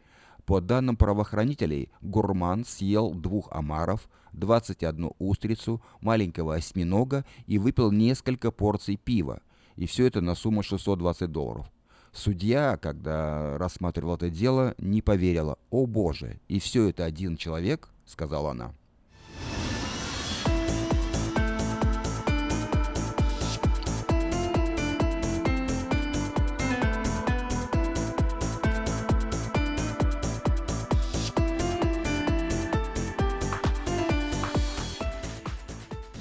По 0.48 0.62
данным 0.62 0.96
правоохранителей, 0.96 1.90
гурман 2.00 2.64
съел 2.64 3.12
двух 3.12 3.52
омаров, 3.52 4.08
21 4.32 5.10
устрицу, 5.18 5.82
маленького 6.00 6.54
осьминога 6.54 7.26
и 7.46 7.58
выпил 7.58 7.92
несколько 7.92 8.50
порций 8.50 8.96
пива. 8.96 9.42
И 9.76 9.84
все 9.84 10.06
это 10.06 10.22
на 10.22 10.34
сумму 10.34 10.62
620 10.62 11.30
долларов. 11.30 11.66
Судья, 12.12 12.78
когда 12.78 13.58
рассматривал 13.58 14.14
это 14.14 14.30
дело, 14.30 14.74
не 14.78 15.02
поверила. 15.02 15.58
«О 15.68 15.84
боже! 15.84 16.40
И 16.48 16.60
все 16.60 16.88
это 16.88 17.04
один 17.04 17.36
человек?»— 17.36 17.90
сказала 18.06 18.52
она. 18.52 18.72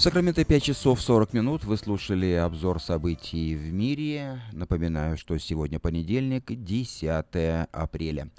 Сакраменто 0.07 0.45
5 0.45 0.63
часов 0.63 1.01
40 1.01 1.33
минут. 1.33 1.65
Вы 1.65 1.75
слушали 1.75 2.31
обзор 2.31 2.81
событий 2.81 3.57
в 3.57 3.73
мире. 3.73 4.39
Напоминаю, 4.53 5.17
что 5.17 5.37
сегодня 5.37 5.81
понедельник, 5.81 6.45
10 6.47 7.67
апреля. 7.73 8.29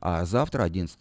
А 0.00 0.24
завтра, 0.24 0.62
11 0.62 0.96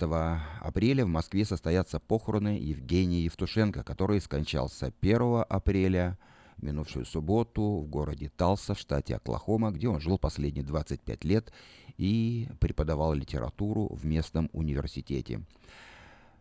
апреля, 0.59 1.05
в 1.05 1.07
Москве 1.07 1.45
состоятся 1.45 2.01
похороны 2.01 2.59
Евгения 2.59 3.23
Евтушенко, 3.23 3.83
который 3.83 4.19
скончался 4.19 4.91
1 4.99 5.45
апреля 5.47 6.17
минувшую 6.57 7.05
субботу 7.05 7.63
в 7.79 7.87
городе 7.87 8.29
Талса 8.35 8.73
в 8.73 8.79
штате 8.79 9.15
Оклахома, 9.15 9.71
где 9.71 9.87
он 9.87 10.01
жил 10.01 10.17
последние 10.17 10.65
25 10.65 11.23
лет 11.23 11.53
и 11.95 12.49
преподавал 12.59 13.13
литературу 13.13 13.87
в 13.95 14.05
местном 14.05 14.49
университете. 14.51 15.39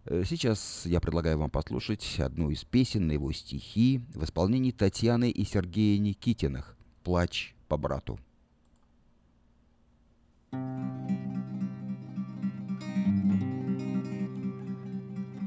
Э, 0.06 0.22
сейчас 0.26 0.84
я 0.84 1.00
предлагаю 1.00 1.38
вам 1.38 1.50
послушать 1.50 2.20
одну 2.20 2.50
из 2.50 2.64
песен 2.64 3.06
на 3.06 3.12
его 3.12 3.32
стихи 3.32 4.02
в 4.14 4.24
исполнении 4.24 4.70
Татьяны 4.70 5.30
и 5.30 5.44
Сергея 5.44 5.98
Никитиных 5.98 6.76
«Плач 7.02 7.54
по 7.68 7.76
брату». 7.76 8.18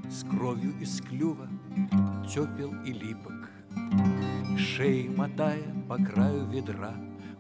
С 0.10 0.24
кровью 0.24 0.74
из 0.82 1.02
клюва 1.02 1.48
тепел 2.28 2.74
и 2.84 2.92
липок, 2.92 3.52
Шеи 4.58 5.08
мотая 5.08 5.62
по 5.88 5.98
краю 5.98 6.48
ведра, 6.48 6.96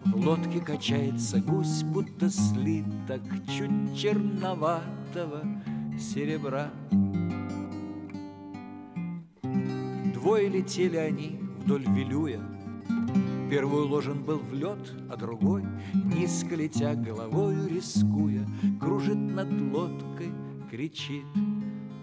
В 0.05 0.15
лодке 0.17 0.59
качается 0.59 1.39
гусь, 1.39 1.81
будто 1.83 2.29
слиток 2.29 3.23
Чуть 3.47 3.97
черноватого 3.97 5.43
серебра. 5.97 6.71
Двое 10.13 10.49
летели 10.49 10.97
они 10.97 11.39
вдоль 11.59 11.85
Вилюя. 11.85 12.41
Первый 13.49 13.83
уложен 13.83 14.23
был 14.23 14.39
в 14.39 14.53
лед, 14.53 14.93
а 15.09 15.15
другой, 15.15 15.63
низко 15.93 16.55
летя 16.55 16.95
головою, 16.95 17.67
рискуя, 17.67 18.45
кружит 18.79 19.17
над 19.17 19.49
лодкой, 19.73 20.31
кричит 20.69 21.25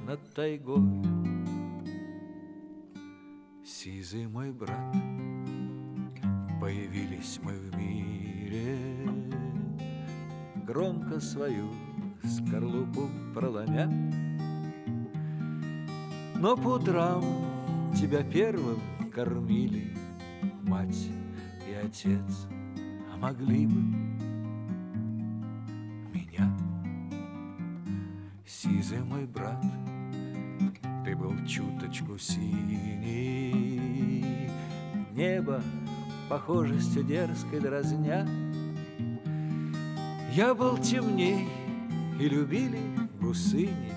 над 0.07 0.21
тайгой. 0.35 0.83
Сизый 3.65 4.27
мой 4.27 4.53
брат, 4.53 4.95
появились 6.61 7.39
мы 7.43 7.53
в 7.53 7.77
мире, 7.77 8.79
громко 10.67 11.21
свою 11.21 11.69
скорлупу 12.25 13.09
проломя. 13.35 13.89
Но 16.37 16.57
по 16.57 16.75
утрам 16.75 17.23
тебя 17.95 18.23
первым 18.23 18.81
кормили 19.15 19.97
мать 20.63 21.09
и 21.69 21.75
отец, 21.75 22.49
а 23.13 23.17
могли 23.17 23.67
бы 23.67 23.81
меня. 26.13 26.55
Сизый 28.47 29.03
мой 29.05 29.27
брат, 29.27 29.65
ты 31.05 31.15
был 31.17 31.35
чуточку 31.47 32.19
синий, 32.19 33.55
небо 35.13 35.63
похожестью 36.29 37.05
дерзкой 37.05 37.61
дразня. 37.61 38.27
Я 40.33 40.55
был 40.55 40.79
темней, 40.79 41.49
и 42.19 42.29
любили 42.29 42.81
гусыни 43.21 43.93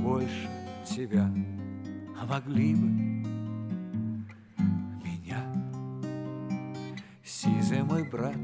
больше 0.00 0.48
тебя, 0.84 1.30
а 2.20 2.26
могли 2.26 2.74
бы 2.74 2.88
меня. 5.04 5.44
Сизый 7.22 7.82
мой 7.82 8.08
брат, 8.08 8.36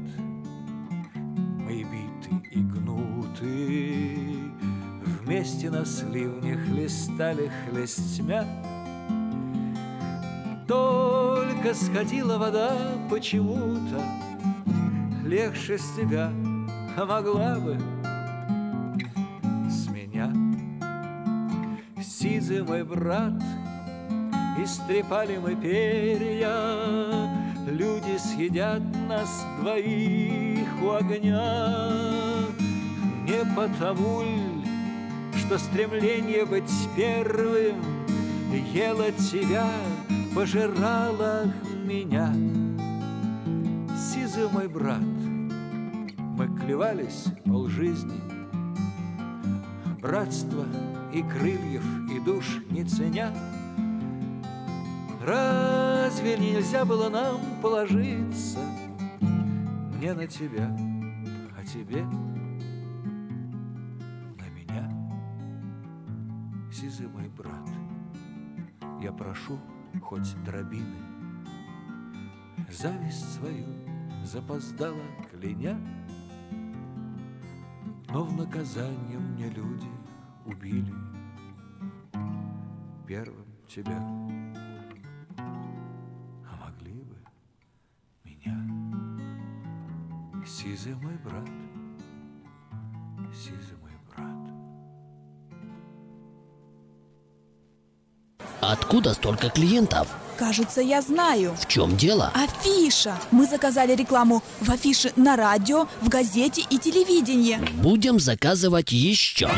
мы 1.13 1.83
биты 1.83 2.49
и 2.51 2.59
гнуты, 2.61 4.51
вместе 5.03 5.69
на 5.69 5.85
сливне 5.85 6.55
хлестали 6.57 7.51
хлестьмя. 7.69 8.45
Только 10.67 11.73
сходила 11.73 12.37
вода 12.37 12.75
почему-то 13.09 14.03
Легче 15.27 15.77
с 15.77 15.91
тебя, 15.97 16.31
а 16.95 17.05
могла 17.05 17.59
бы 17.59 17.77
Сизый 22.47 22.63
мой 22.63 22.83
брат, 22.85 23.43
истрепали 24.57 25.35
мы 25.35 25.53
перья. 25.53 27.27
Люди 27.69 28.17
съедят 28.17 28.81
нас 29.09 29.45
двоих 29.59 30.69
у 30.81 30.91
огня. 30.91 32.45
Не 33.25 33.43
потому 33.53 34.21
ль, 34.21 34.65
что 35.37 35.57
стремление 35.57 36.45
быть 36.45 36.71
первым 36.95 37.83
Ело 38.73 39.11
тебя 39.11 39.67
пожирала 40.33 41.51
меня. 41.83 42.33
Сизый 43.97 44.47
мой 44.53 44.69
брат, 44.69 45.01
мы 45.01 46.47
клевались 46.61 47.25
полжизни, 47.43 48.21
Братства 50.01 50.63
и 51.13 51.21
крыльев, 51.23 51.83
и 52.11 52.19
душ 52.19 52.59
не 52.69 52.83
ценя. 52.83 53.33
Разве 55.25 56.37
нельзя 56.37 56.85
было 56.85 57.09
нам 57.09 57.41
положиться 57.61 58.59
Не 59.99 60.13
на 60.13 60.25
тебя, 60.25 60.73
а 61.57 61.65
тебе 61.65 62.03
на 64.37 64.49
меня? 64.49 64.89
Сизый 66.71 67.07
мой 67.07 67.29
брат, 67.29 67.67
я 69.01 69.11
прошу, 69.11 69.59
хоть 70.01 70.33
дробины. 70.45 70.95
Зависть 72.69 73.33
свою 73.35 73.65
запоздала 74.23 75.03
кляня, 75.31 75.77
Но 78.09 78.23
в 78.23 78.33
наказание 78.37 79.19
мне 79.19 79.49
люди 79.49 79.87
убили 80.47 80.93
Первым 83.07 83.45
тебя, 83.69 83.97
а 86.45 86.57
могли 86.59 87.03
бы 87.03 87.15
меня. 88.25 88.57
Сизый 90.45 90.93
мой 90.95 91.13
брат, 91.23 91.47
сизый 93.33 93.77
мой 93.81 93.91
брат. 94.09 94.27
Откуда 98.59 99.13
столько 99.13 99.49
клиентов? 99.49 100.09
Кажется, 100.37 100.81
я 100.81 101.01
знаю. 101.01 101.55
В 101.55 101.65
чем 101.67 101.95
дело? 101.95 102.33
Афиша. 102.35 103.17
Мы 103.31 103.47
заказали 103.47 103.95
рекламу 103.95 104.43
в 104.59 104.69
афише 104.69 105.13
на 105.15 105.37
радио, 105.37 105.87
в 106.01 106.09
газете 106.09 106.61
и 106.69 106.77
телевидении. 106.77 107.57
Будем 107.81 108.19
заказывать 108.19 108.91
еще. 108.91 109.49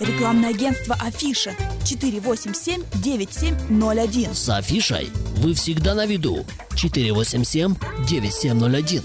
Рекламное 0.00 0.50
агентство 0.50 0.96
Афиша 1.00 1.54
487-9701. 1.84 4.34
С 4.34 4.50
афишей 4.50 5.08
вы 5.38 5.54
всегда 5.54 5.94
на 5.94 6.04
виду. 6.04 6.44
487-9701. 6.72 9.02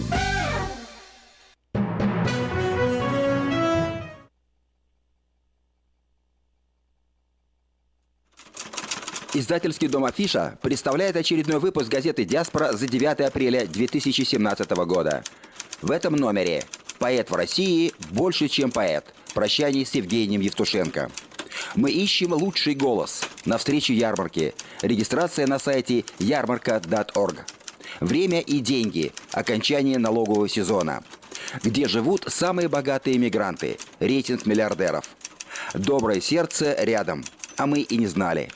Издательский 9.33 9.87
дом 9.87 10.03
«Афиша» 10.03 10.57
представляет 10.61 11.15
очередной 11.15 11.59
выпуск 11.59 11.87
газеты 11.87 12.25
«Диаспора» 12.25 12.73
за 12.73 12.85
9 12.85 13.21
апреля 13.21 13.65
2017 13.65 14.69
года. 14.71 15.23
В 15.81 15.89
этом 15.89 16.17
номере 16.17 16.65
«Поэт 17.01 17.31
в 17.31 17.35
России 17.35 17.93
больше, 18.11 18.47
чем 18.47 18.69
поэт. 18.69 19.03
Прощание 19.33 19.87
с 19.87 19.95
Евгением 19.95 20.41
Евтушенко». 20.41 21.09
Мы 21.75 21.89
ищем 21.89 22.31
лучший 22.33 22.75
голос. 22.75 23.23
На 23.43 23.57
встрече 23.57 23.95
ярмарки. 23.95 24.53
Регистрация 24.83 25.47
на 25.47 25.57
сайте 25.57 26.05
ярмарка.орг. 26.19 27.47
Время 28.01 28.39
и 28.39 28.59
деньги. 28.59 29.13
Окончание 29.31 29.97
налогового 29.97 30.47
сезона. 30.47 31.03
Где 31.63 31.87
живут 31.87 32.25
самые 32.27 32.67
богатые 32.67 33.17
мигранты. 33.17 33.79
Рейтинг 33.99 34.45
миллиардеров. 34.45 35.09
Доброе 35.73 36.21
сердце 36.21 36.75
рядом. 36.77 37.25
А 37.57 37.65
мы 37.65 37.81
и 37.81 37.97
не 37.97 38.05
знали. 38.05 38.51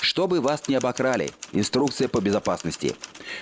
Чтобы 0.00 0.40
вас 0.40 0.68
не 0.68 0.74
обокрали. 0.76 1.30
Инструкция 1.52 2.08
по 2.08 2.20
безопасности. 2.20 2.94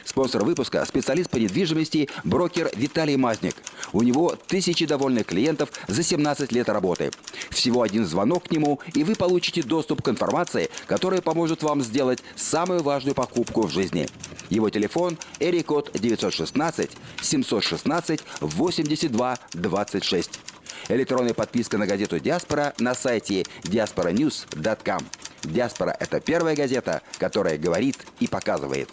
Спонсор 0.05 0.45
выпуска– 0.45 0.85
специалист 0.87 1.31
по 1.31 1.37
недвижимости, 1.37 2.09
брокер 2.25 2.71
Виталий 2.75 3.17
Мазник. 3.17 3.57
У 3.93 4.03
него 4.03 4.37
тысячи 4.47 4.87
довольных 4.87 5.27
клиентов 5.27 5.71
за 5.89 6.03
17 6.03 6.53
лет 6.53 6.69
работы. 6.69 7.11
Всего 7.51 7.83
один 7.83 8.07
звонок 8.07 8.49
к 8.49 8.51
нему, 8.51 8.81
и 8.95 9.05
вы 9.05 9.15
получите 9.15 9.63
доступ 9.63 10.03
к 10.03 10.09
информации, 10.09 10.71
которая 10.87 11.21
поможет 11.21 11.63
вам 11.63 11.83
сделать 11.83 12.23
самую 12.37 12.83
важную 12.83 13.15
покупку 13.15 13.63
в 13.63 13.71
жизни. 13.71 14.09
Его 14.51 14.71
телефон– 14.71 15.19
Эрикод 15.41 15.91
916 15.95 16.91
716 17.21 18.21
82 18.41 19.39
26. 19.53 20.41
Электронная 20.89 21.35
подписка 21.35 21.79
на 21.79 21.87
газету 21.87 22.19
«Диаспора» 22.19 22.75
на 22.79 22.95
сайте 22.95 23.45
diasporanews.com. 23.65 25.01
«Диаспора»— 25.45 25.97
это 26.01 26.21
первая 26.21 26.55
газета, 26.55 27.03
которая 27.19 27.59
говорит 27.59 27.99
и 28.21 28.29
показывает. 28.29 28.89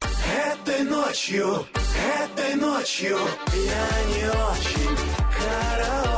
Этой 0.00 0.82
ночью, 0.84 1.66
этой 2.22 2.54
ночью 2.54 3.18
я 3.54 4.02
не 4.08 4.26
очень 4.30 4.96
караочен. 5.38 6.17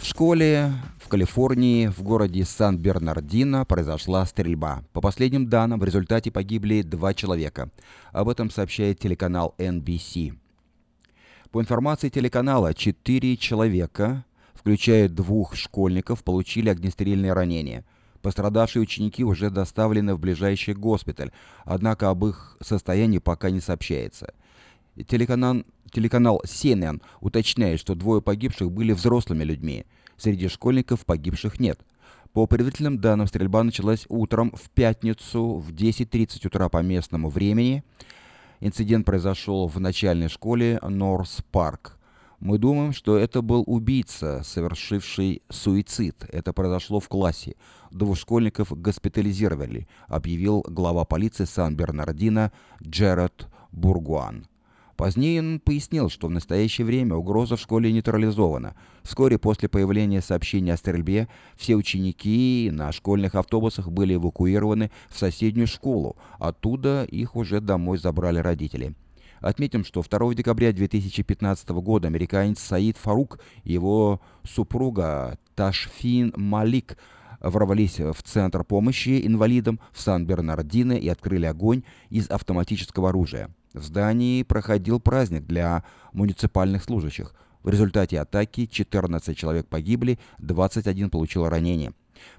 В 0.00 0.04
школе 0.04 0.72
в 0.98 1.08
Калифорнии, 1.08 1.86
в 1.86 2.02
городе 2.02 2.44
Сан-Бернардино, 2.44 3.64
произошла 3.64 4.26
стрельба. 4.26 4.82
По 4.92 5.00
последним 5.00 5.46
данным, 5.48 5.78
в 5.78 5.84
результате 5.84 6.32
погибли 6.32 6.82
два 6.82 7.14
человека. 7.14 7.70
Об 8.10 8.28
этом 8.28 8.50
сообщает 8.50 8.98
телеканал 8.98 9.54
NBC. 9.58 10.36
По 11.52 11.60
информации 11.60 12.08
телеканала, 12.08 12.74
четыре 12.74 13.36
человека, 13.36 14.24
включая 14.54 15.08
двух 15.08 15.54
школьников, 15.54 16.24
получили 16.24 16.68
огнестрельные 16.68 17.32
ранения. 17.32 17.84
Пострадавшие 18.26 18.82
ученики 18.82 19.22
уже 19.22 19.50
доставлены 19.50 20.16
в 20.16 20.18
ближайший 20.18 20.74
госпиталь, 20.74 21.30
однако 21.64 22.10
об 22.10 22.26
их 22.26 22.56
состоянии 22.60 23.18
пока 23.18 23.50
не 23.50 23.60
сообщается. 23.60 24.34
Телеканал, 25.06 25.62
телеканал 25.92 26.42
CNN 26.44 27.00
уточняет, 27.20 27.78
что 27.78 27.94
двое 27.94 28.20
погибших 28.20 28.72
были 28.72 28.90
взрослыми 28.90 29.44
людьми. 29.44 29.86
Среди 30.16 30.48
школьников 30.48 31.06
погибших 31.06 31.60
нет. 31.60 31.78
По 32.32 32.48
предварительным 32.48 32.98
данным, 32.98 33.28
стрельба 33.28 33.62
началась 33.62 34.06
утром 34.08 34.50
в 34.56 34.70
пятницу 34.70 35.58
в 35.58 35.72
10.30 35.72 36.48
утра 36.48 36.68
по 36.68 36.82
местному 36.82 37.30
времени– 37.30 37.84
Инцидент 38.60 39.04
произошел 39.04 39.68
в 39.68 39.78
начальной 39.78 40.28
школе 40.28 40.80
Норс 40.82 41.42
Парк. 41.52 41.95
Мы 42.40 42.58
думаем, 42.58 42.92
что 42.92 43.16
это 43.16 43.40
был 43.40 43.64
убийца, 43.66 44.42
совершивший 44.44 45.42
суицид. 45.48 46.26
Это 46.28 46.52
произошло 46.52 47.00
в 47.00 47.08
классе. 47.08 47.56
Двух 47.90 48.18
школьников 48.18 48.78
госпитализировали, 48.78 49.88
объявил 50.06 50.62
глава 50.68 51.04
полиции 51.04 51.44
Сан-Бернардино 51.44 52.52
Джеред 52.82 53.48
Бургуан. 53.72 54.46
Позднее 54.96 55.40
он 55.40 55.60
пояснил, 55.60 56.08
что 56.08 56.28
в 56.28 56.30
настоящее 56.30 56.86
время 56.86 57.16
угроза 57.16 57.56
в 57.56 57.60
школе 57.60 57.92
нейтрализована. 57.92 58.74
Вскоре 59.02 59.38
после 59.38 59.68
появления 59.68 60.22
сообщения 60.22 60.72
о 60.72 60.78
стрельбе 60.78 61.28
все 61.54 61.74
ученики 61.74 62.70
на 62.72 62.92
школьных 62.92 63.34
автобусах 63.34 63.90
были 63.90 64.14
эвакуированы 64.14 64.90
в 65.08 65.18
соседнюю 65.18 65.66
школу. 65.66 66.16
Оттуда 66.38 67.04
их 67.04 67.36
уже 67.36 67.60
домой 67.60 67.98
забрали 67.98 68.38
родители. 68.38 68.94
Отметим, 69.40 69.84
что 69.84 70.02
2 70.02 70.34
декабря 70.34 70.72
2015 70.72 71.68
года 71.70 72.08
американец 72.08 72.60
Саид 72.60 72.96
Фарук 72.96 73.38
и 73.64 73.72
его 73.72 74.20
супруга 74.44 75.38
Ташфин 75.54 76.32
Малик 76.36 76.96
ворвались 77.40 77.98
в 77.98 78.22
центр 78.22 78.64
помощи 78.64 79.26
инвалидам 79.26 79.78
в 79.92 80.00
Сан-Бернардино 80.00 80.94
и 80.94 81.08
открыли 81.08 81.46
огонь 81.46 81.82
из 82.10 82.30
автоматического 82.30 83.10
оружия. 83.10 83.50
В 83.72 83.82
здании 83.82 84.42
проходил 84.42 85.00
праздник 85.00 85.44
для 85.46 85.84
муниципальных 86.12 86.82
служащих. 86.82 87.34
В 87.62 87.68
результате 87.68 88.20
атаки 88.20 88.66
14 88.66 89.36
человек 89.36 89.66
погибли, 89.66 90.18
21 90.38 91.10
получил 91.10 91.48
ранения. 91.48 91.92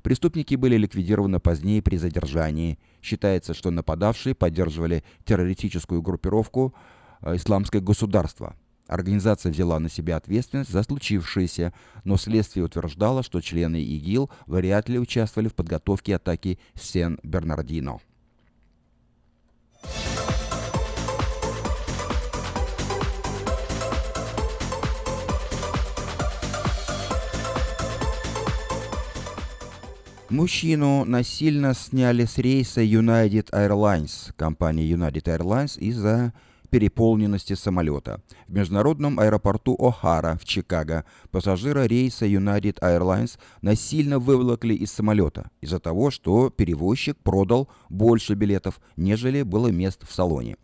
Преступники 0.03 0.55
были 0.55 0.77
ликвидированы 0.77 1.39
позднее 1.39 1.81
при 1.81 1.97
задержании. 1.97 2.79
Считается, 3.01 3.53
что 3.53 3.71
нападавшие 3.71 4.35
поддерживали 4.35 5.03
террористическую 5.25 6.01
группировку 6.01 6.73
э, 7.21 7.35
«Исламское 7.35 7.81
государство». 7.81 8.55
Организация 8.87 9.51
взяла 9.51 9.79
на 9.79 9.89
себя 9.89 10.15
ответственность 10.15 10.71
за 10.71 10.81
случившееся, 10.81 11.73
но 12.05 12.15
следствие 12.15 12.63
утверждало, 12.63 13.21
что 13.21 13.41
члены 13.41 13.83
ИГИЛ 13.83 14.29
вряд 14.45 14.87
ли 14.87 14.97
участвовали 14.97 15.49
в 15.49 15.55
подготовке 15.55 16.15
атаки 16.15 16.57
Сен-Бернардино. 16.73 17.99
Мужчину 30.29 31.05
насильно 31.05 31.73
сняли 31.73 32.25
с 32.25 32.37
рейса 32.37 32.81
United 32.81 33.49
Airlines, 33.51 34.33
компании 34.35 34.93
United 34.93 35.23
Airlines, 35.23 35.79
из-за 35.79 36.33
переполненности 36.69 37.53
самолета. 37.53 38.21
В 38.45 38.53
международном 38.53 39.21
аэропорту 39.21 39.77
О'Хара 39.79 40.37
в 40.37 40.43
Чикаго 40.43 41.05
пассажира 41.31 41.85
рейса 41.85 42.25
United 42.25 42.77
Airlines 42.81 43.39
насильно 43.61 44.19
выволокли 44.19 44.73
из 44.73 44.91
самолета 44.91 45.49
из-за 45.61 45.79
того, 45.79 46.11
что 46.11 46.49
перевозчик 46.49 47.17
продал 47.23 47.69
больше 47.87 48.33
билетов, 48.33 48.81
нежели 48.97 49.43
было 49.43 49.69
мест 49.69 50.01
в 50.05 50.13
салоне. 50.13 50.57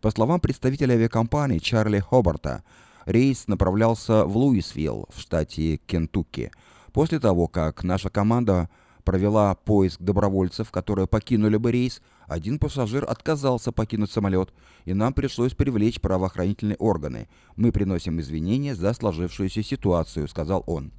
По 0.00 0.10
словам 0.10 0.40
представителя 0.40 0.94
авиакомпании 0.94 1.58
Чарли 1.58 1.98
Хобарта, 1.98 2.64
рейс 3.04 3.48
направлялся 3.48 4.24
в 4.24 4.34
Луисвилл 4.34 5.10
в 5.14 5.20
штате 5.20 5.76
Кентукки. 5.86 6.50
После 6.94 7.20
того, 7.20 7.48
как 7.48 7.84
наша 7.84 8.08
команда 8.08 8.70
провела 9.04 9.54
поиск 9.54 10.00
добровольцев, 10.00 10.70
которые 10.70 11.06
покинули 11.06 11.56
бы 11.56 11.72
рейс, 11.72 12.02
один 12.26 12.58
пассажир 12.58 13.04
отказался 13.08 13.72
покинуть 13.72 14.10
самолет, 14.10 14.52
и 14.84 14.94
нам 14.94 15.12
пришлось 15.12 15.54
привлечь 15.54 16.00
правоохранительные 16.00 16.76
органы. 16.76 17.28
Мы 17.56 17.72
приносим 17.72 18.20
извинения 18.20 18.74
за 18.74 18.92
сложившуюся 18.92 19.62
ситуацию, 19.62 20.28
сказал 20.28 20.64
он. 20.66 20.92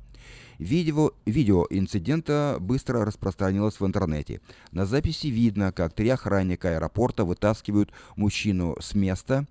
Видео, 0.60 1.12
видео 1.26 1.66
инцидента 1.72 2.58
быстро 2.60 3.04
распространилось 3.04 3.80
в 3.80 3.86
интернете. 3.86 4.42
На 4.72 4.86
записи 4.86 5.28
видно, 5.28 5.72
как 5.72 5.94
три 5.94 6.10
охранника 6.10 6.76
аэропорта 6.76 7.26
вытаскивают 7.26 7.92
мужчину 8.16 8.76
с 8.80 8.94
места, 8.94 9.48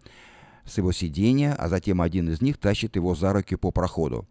с 0.65 0.79
его 0.79 0.93
сидения, 0.93 1.55
а 1.55 1.69
затем 1.69 2.01
один 2.01 2.29
из 2.29 2.41
них 2.41 2.59
тащит 2.59 2.95
его 2.95 3.15
за 3.15 3.33
руки 3.33 3.57
по 3.57 3.73
проходу. 3.73 4.29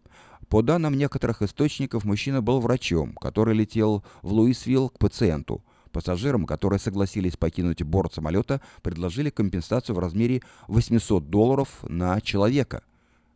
По 0.50 0.62
данным 0.62 0.94
некоторых 0.94 1.42
источников, 1.42 2.04
мужчина 2.04 2.42
был 2.42 2.58
врачом, 2.58 3.12
который 3.14 3.54
летел 3.54 4.02
в 4.20 4.32
Луисвилл 4.32 4.88
к 4.88 4.98
пациенту. 4.98 5.62
Пассажирам, 5.92 6.44
которые 6.44 6.80
согласились 6.80 7.36
покинуть 7.36 7.84
борт 7.84 8.14
самолета, 8.14 8.60
предложили 8.82 9.30
компенсацию 9.30 9.94
в 9.94 10.00
размере 10.00 10.42
800 10.66 11.30
долларов 11.30 11.68
на 11.84 12.20
человека, 12.20 12.82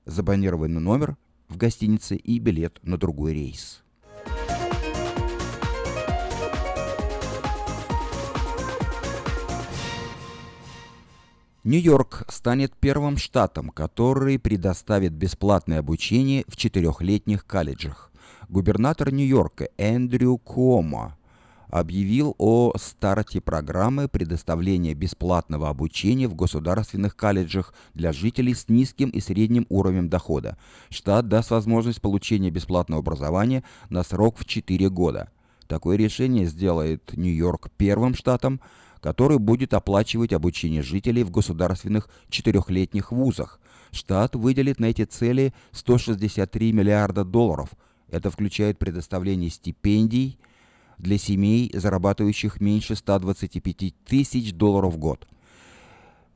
забронированный 0.07 0.81
номер 0.81 1.17
в 1.49 1.57
гостинице 1.57 2.17
и 2.17 2.41
билет 2.41 2.81
на 2.83 2.99
другой 2.99 3.33
рейс. 3.33 3.84
Нью-Йорк 11.65 12.25
станет 12.29 12.75
первым 12.79 13.17
штатом, 13.17 13.71
который 13.71 14.39
предоставит 14.39 15.13
бесплатное 15.13 15.79
обучение 15.79 16.45
в 16.47 16.59
четырехлетних 16.59 17.47
колледжах. 17.47 18.13
Губернатор 18.51 19.11
Нью-Йорка 19.11 19.71
Эндрю 19.79 20.37
Куомо 20.37 21.17
объявил 21.69 22.35
о 22.37 22.75
старте 22.77 23.41
программы 23.41 24.09
предоставления 24.09 24.93
бесплатного 24.93 25.71
обучения 25.71 26.29
в 26.29 26.35
государственных 26.35 27.17
колледжах 27.17 27.73
для 27.95 28.13
жителей 28.13 28.55
с 28.55 28.69
низким 28.69 29.09
и 29.09 29.21
средним 29.21 29.65
уровнем 29.71 30.11
дохода. 30.11 30.59
Штат 30.91 31.29
даст 31.29 31.51
возможность 31.51 32.03
получения 32.03 32.51
бесплатного 32.51 33.01
образования 33.01 33.65
на 33.89 34.03
срок 34.03 34.37
в 34.37 34.45
4 34.45 34.91
года. 34.91 35.31
Такое 35.67 35.97
решение 35.97 36.45
сделает 36.45 37.17
Нью-Йорк 37.17 37.71
первым 37.79 38.15
штатом, 38.15 38.61
который 39.05 39.39
будет 39.39 39.75
оплачивать 39.75 40.33
обучение 40.33 40.81
жителей 40.81 41.25
в 41.25 41.31
государственных 41.31 42.09
четырехлетних 42.31 43.13
вузах. 43.13 43.61
Штат 43.91 44.35
выделит 44.35 44.81
на 44.81 44.87
эти 44.87 45.05
цели 45.05 45.53
163 45.73 46.73
миллиарда 46.73 47.23
долларов. 47.23 47.69
Это 48.11 48.31
включает 48.31 48.79
предоставление 48.79 49.51
стипендий 49.51 50.39
для 50.97 51.19
семей, 51.19 51.71
зарабатывающих 51.75 52.63
меньше 52.63 52.97
125 52.97 53.95
тысяч 54.07 54.55
долларов 54.55 54.95
в 54.95 54.97
год. 54.97 55.29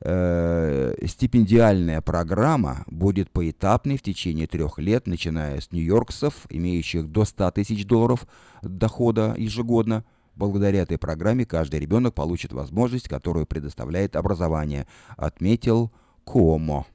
Э, 0.01 0.93
стипендиальная 1.07 2.01
программа 2.01 2.83
будет 2.85 3.31
поэтапной 3.31 3.97
в 3.97 4.03
течение 4.03 4.45
трех 4.45 4.77
лет, 4.77 5.07
начиная 5.07 5.59
с 5.59 5.71
нью-йоркцев, 5.71 6.45
имеющих 6.51 7.11
до 7.11 7.25
100 7.25 7.49
тысяч 7.49 7.87
долларов 7.87 8.27
дохода 8.61 9.33
ежегодно– 9.39 10.05
Благодаря 10.39 10.83
этой 10.83 10.97
программе 10.97 11.45
каждый 11.45 11.81
ребенок 11.81 12.13
получит 12.13 12.53
возможность, 12.53 13.09
которую 13.09 13.45
предоставляет 13.45 14.15
образование, 14.15 14.87
отметил 15.17 15.91
Куомо. 16.23 16.87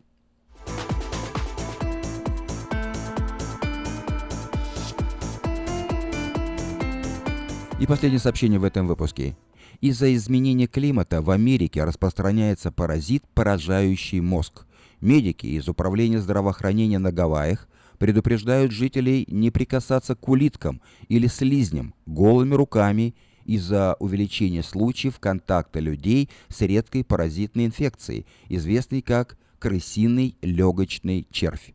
И 7.78 7.86
последнее 7.86 8.18
сообщение 8.18 8.58
в 8.58 8.64
этом 8.64 8.86
выпуске. 8.86 9.36
Из-за 9.82 10.14
изменения 10.14 10.66
климата 10.66 11.20
в 11.20 11.28
Америке 11.28 11.84
распространяется 11.84 12.72
паразит, 12.72 13.24
поражающий 13.34 14.20
мозг. 14.20 14.64
Медики 15.02 15.44
из 15.48 15.68
Управления 15.68 16.20
здравоохранения 16.20 16.98
на 16.98 17.12
Гавайях 17.12 17.68
предупреждают 17.98 18.72
жителей 18.72 19.26
не 19.28 19.50
прикасаться 19.50 20.14
к 20.14 20.26
улиткам 20.30 20.80
или 21.08 21.26
слизням 21.26 21.92
голыми 22.06 22.54
руками 22.54 23.14
из-за 23.44 23.96
увеличения 24.00 24.62
случаев 24.62 25.18
контакта 25.18 25.80
людей 25.80 26.28
с 26.48 26.60
редкой 26.60 27.04
паразитной 27.04 27.66
инфекцией, 27.66 28.26
известной 28.48 29.02
как 29.02 29.38
крысиный 29.58 30.36
легочный 30.42 31.26
червь. 31.30 31.72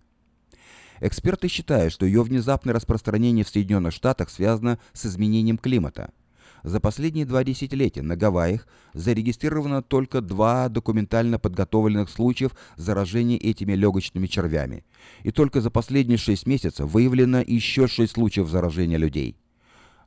Эксперты 1.01 1.47
считают, 1.47 1.93
что 1.93 2.05
ее 2.05 2.23
внезапное 2.23 2.73
распространение 2.73 3.45
в 3.45 3.49
Соединенных 3.49 3.93
Штатах 3.93 4.29
связано 4.29 4.79
с 4.93 5.05
изменением 5.05 5.57
климата. 5.57 6.11
За 6.63 6.81
последние 6.81 7.25
два 7.25 7.43
десятилетия 7.45 8.01
на 8.01 8.17
Гавайях 8.17 8.67
зарегистрировано 8.93 9.81
только 9.81 10.19
два 10.19 10.67
документально 10.67 11.39
подготовленных 11.39 12.09
случаев 12.09 12.51
заражения 12.75 13.37
этими 13.37 13.73
легочными 13.73 14.27
червями. 14.27 14.83
И 15.23 15.31
только 15.31 15.61
за 15.61 15.71
последние 15.71 16.17
шесть 16.17 16.45
месяцев 16.45 16.91
выявлено 16.91 17.39
еще 17.39 17.87
шесть 17.87 18.13
случаев 18.13 18.49
заражения 18.49 18.97
людей. 18.97 19.37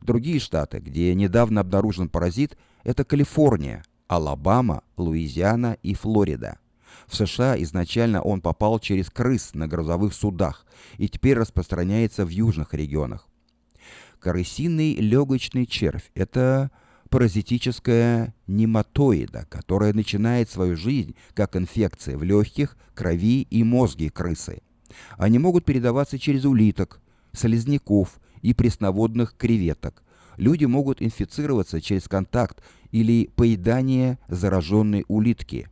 Другие 0.03 0.41
штаты, 0.41 0.79
где 0.79 1.15
недавно 1.15 1.61
обнаружен 1.61 2.09
паразит, 2.09 2.59
это 2.83 3.05
Калифорния, 3.05 3.85
Алабама, 4.09 4.83
Луизиана 4.97 5.77
и 5.83 5.95
Флорида. 5.95 6.59
В 7.07 7.15
США 7.17 7.61
изначально 7.63 8.21
он 8.21 8.41
попал 8.41 8.79
через 8.79 9.11
крыс 9.11 9.55
на 9.55 9.69
грузовых 9.69 10.13
судах 10.13 10.67
и 10.99 11.09
теперь 11.09 11.39
распространяется 11.39 12.25
в 12.25 12.29
южных 12.29 12.75
регионах. 12.75 13.29
Крысиный 14.19 14.95
легочный 14.95 15.67
червь– 15.67 16.11
это 16.15 16.71
паразитическая 17.09 18.35
нематоида, 18.47 19.47
которая 19.49 19.93
начинает 19.93 20.49
свою 20.51 20.77
жизнь 20.77 21.15
как 21.35 21.57
инфекция 21.57 22.17
в 22.17 22.23
легких, 22.23 22.77
крови 22.95 23.43
и 23.43 23.63
мозге 23.63 24.11
крысы. 24.11 24.63
Они 25.17 25.39
могут 25.39 25.65
передаваться 25.65 26.19
через 26.19 26.45
улиток, 26.45 27.01
слизняков 27.33 28.21
и 28.43 28.53
пресноводных 28.55 29.35
креветок. 29.37 30.03
Люди 30.37 30.65
могут 30.65 31.01
инфицироваться 31.01 31.81
через 31.81 32.09
контакт 32.09 32.63
или 32.91 33.31
поедание 33.37 34.19
зараженной 34.29 35.05
улитки. 35.09 35.69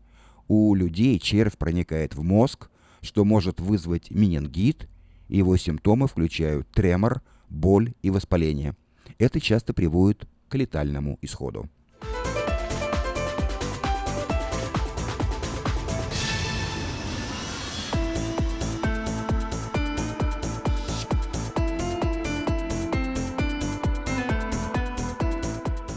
У 0.48 0.74
людей 0.74 1.18
червь 1.18 1.56
проникает 1.56 2.14
в 2.14 2.22
мозг, 2.22 2.70
что 3.02 3.24
может 3.24 3.60
вызвать 3.60 4.10
менингит, 4.10 4.88
его 5.28 5.56
симптомы 5.56 6.08
включают 6.08 6.68
тремор, 6.70 7.22
боль 7.48 7.94
и 8.02 8.10
воспаление. 8.10 8.76
Это 9.18 9.40
часто 9.40 9.72
приводит 9.72 10.28
к 10.48 10.54
летальному 10.56 11.18
исходу. 11.22 11.68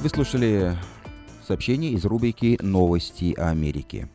Вы 0.03 0.09
слушали 0.09 0.77
сообщение 1.47 1.91
из 1.91 2.03
рубрики 2.03 2.57
«Новости 2.61 3.33
Америки». 3.39 4.09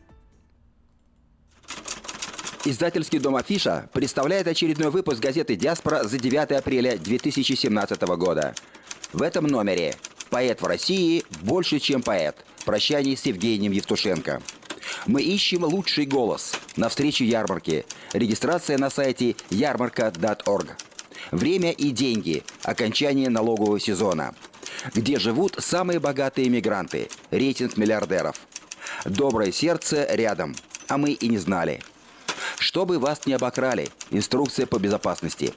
Издательский 2.63 3.17
дом 3.17 3.35
«Афиша» 3.35 3.89
представляет 3.91 4.47
очередной 4.47 4.91
выпуск 4.91 5.19
газеты 5.19 5.55
«Диаспора» 5.55 6.03
за 6.03 6.19
9 6.19 6.51
апреля 6.51 6.95
2017 6.95 8.01
года. 8.03 8.53
В 9.13 9.23
этом 9.23 9.47
номере 9.47 9.95
«Поэт 10.29 10.61
в 10.61 10.67
России 10.67 11.23
больше, 11.41 11.79
чем 11.79 12.03
поэт. 12.03 12.35
Прощание 12.65 13.17
с 13.17 13.25
Евгением 13.25 13.71
Евтушенко». 13.71 14.43
Мы 15.07 15.23
ищем 15.23 15.63
лучший 15.63 16.05
голос. 16.05 16.53
На 16.75 16.89
встрече 16.89 17.25
ярмарки. 17.25 17.83
Регистрация 18.13 18.77
на 18.77 18.91
сайте 18.91 19.35
ярмарка.орг. 19.49 20.77
Время 21.31 21.71
и 21.71 21.89
деньги. 21.89 22.43
Окончание 22.61 23.29
налогового 23.29 23.79
сезона– 23.79 24.35
где 24.93 25.19
живут 25.19 25.55
самые 25.59 25.99
богатые 25.99 26.49
мигранты, 26.49 27.09
рейтинг 27.31 27.77
миллиардеров. 27.77 28.39
Доброе 29.05 29.51
сердце 29.51 30.07
рядом, 30.09 30.55
а 30.87 30.97
мы 30.97 31.11
и 31.11 31.27
не 31.27 31.37
знали. 31.37 31.81
Чтобы 32.59 32.99
вас 32.99 33.25
не 33.25 33.33
обокрали. 33.33 33.89
Инструкция 34.11 34.65
по 34.65 34.79
безопасности. 34.79 35.53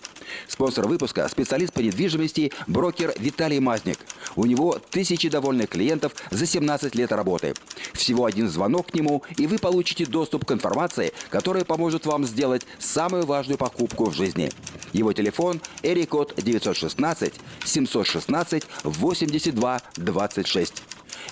Спонсор 0.47 0.87
выпуска– 0.87 1.29
специалист 1.31 1.73
по 1.73 1.81
недвижимости, 1.81 2.53
брокер 2.69 3.13
Виталий 3.19 3.59
Мазник. 3.59 3.99
У 4.37 4.47
него 4.47 4.79
тысячи 4.91 5.29
довольных 5.29 5.69
клиентов 5.69 6.15
за 6.31 6.47
17 6.47 6.95
лет 6.95 7.11
работы. 7.11 7.55
Всего 7.93 8.25
один 8.25 8.49
звонок 8.49 8.93
к 8.93 8.95
нему, 8.95 9.23
и 9.37 9.49
вы 9.49 9.59
получите 9.59 10.07
доступ 10.07 10.45
к 10.45 10.53
информации, 10.53 11.13
которая 11.29 11.65
поможет 11.65 12.07
вам 12.07 12.25
сделать 12.25 12.65
самую 12.79 13.27
важную 13.27 13.59
покупку 13.59 14.07
в 14.07 14.15
жизни. 14.15 14.51
Его 14.93 15.13
телефон– 15.13 15.61
Эрикод 15.83 16.35
916 16.37 17.35
716 17.65 18.63
82 18.85 19.83
26. 19.97 20.83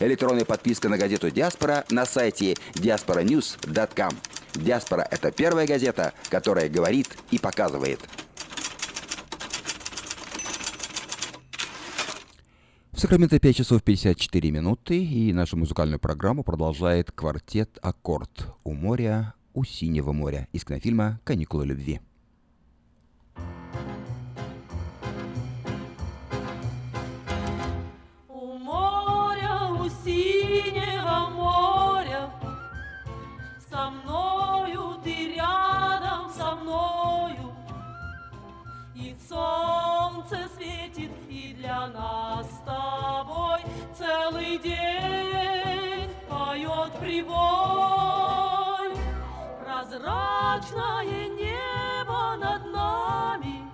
Электронная 0.01 0.47
подписка 0.47 0.89
на 0.89 0.97
газету 0.97 1.31
«Диаспора» 1.31 1.85
на 1.91 2.07
сайте 2.07 2.55
diasporanews.com. 2.73 4.13
«Диаспора»— 4.55 5.07
это 5.11 5.31
первая 5.31 5.67
газета, 5.67 6.15
которая 6.31 6.71
говорит 6.71 7.19
и 7.31 7.39
показывает. 7.39 8.01
В 12.93 12.99
Сакраменто 12.99 13.39
5 13.39 13.57
часов 13.57 13.83
54 13.83 14.51
минуты, 14.51 15.05
и 15.05 15.35
нашу 15.35 15.59
музыкальную 15.59 16.01
программу 16.01 16.45
продолжает 16.45 17.13
квартет 17.13 17.79
«Аккорд» 17.83 18.47
у 18.65 18.73
моря, 18.73 19.35
у 19.53 19.65
синего 19.65 20.13
моря 20.13 20.49
из 20.53 20.65
кинофильма 20.65 21.21
«Каникулы 21.25 21.67
любви». 21.67 22.01
Для 41.71 41.87
нас 41.89 42.47
с 42.47 42.59
тобой 42.65 43.61
целый 43.97 44.59
день 44.59 46.11
поет 46.29 46.93
прибой. 46.99 47.37
Прозрачное 49.63 51.29
небо 51.29 52.37
над 52.39 52.73
нами, 52.73 53.71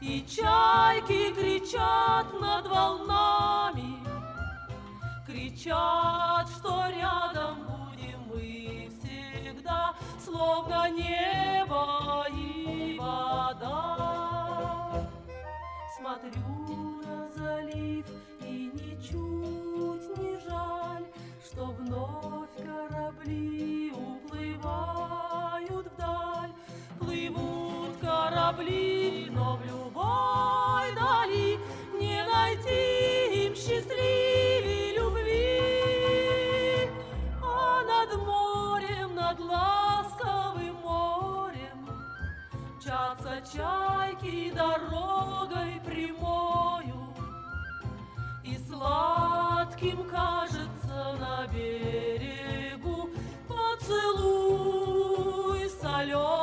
и 0.00 0.24
чайки 0.26 1.32
кричат 1.34 2.26
над 2.40 2.66
волнами, 2.66 3.98
кричат, 5.26 6.48
что 6.48 6.88
рядом 6.88 7.66
будем 7.66 8.20
мы 8.28 8.90
всегда, 8.98 9.94
словно 10.24 10.88
небо 10.90 12.26
и 12.30 12.96
вода. 12.98 14.11
Смотрю 16.12 17.00
на 17.06 17.26
залив 17.28 18.04
и 18.42 18.70
ничуть 18.74 20.18
не 20.18 20.36
жаль, 20.46 21.06
Что 21.42 21.64
вновь 21.64 22.50
корабли 22.58 23.92
уплывают 23.92 25.86
вдаль. 25.94 26.52
Плывут 26.98 27.96
корабли, 28.02 29.28
но 29.30 29.56
в 29.56 29.64
любой 29.64 30.94
дали 30.94 31.58
Не 31.98 32.24
найти 32.30 33.46
им 33.46 33.54
счастливей 33.54 34.94
любви. 34.98 36.90
А 37.42 37.82
над 37.84 38.10
морем, 38.22 39.14
над 39.14 39.40
ласковым 39.40 40.74
морем 40.82 41.88
Мчатся 42.76 43.40
чайки 43.50 44.52
дорогой 44.54 45.41
сладким 48.82 50.04
кажется 50.10 51.16
на 51.20 51.46
берегу. 51.46 53.10
Поцелуй 53.46 54.90
соленый 55.80 56.41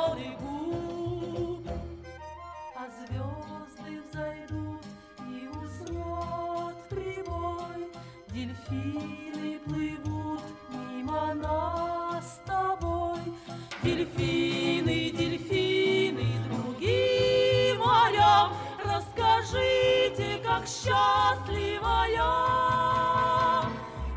Расскажите, 20.60 20.60
как 20.60 20.66
счастлива 20.66 22.06
я. 22.08 23.62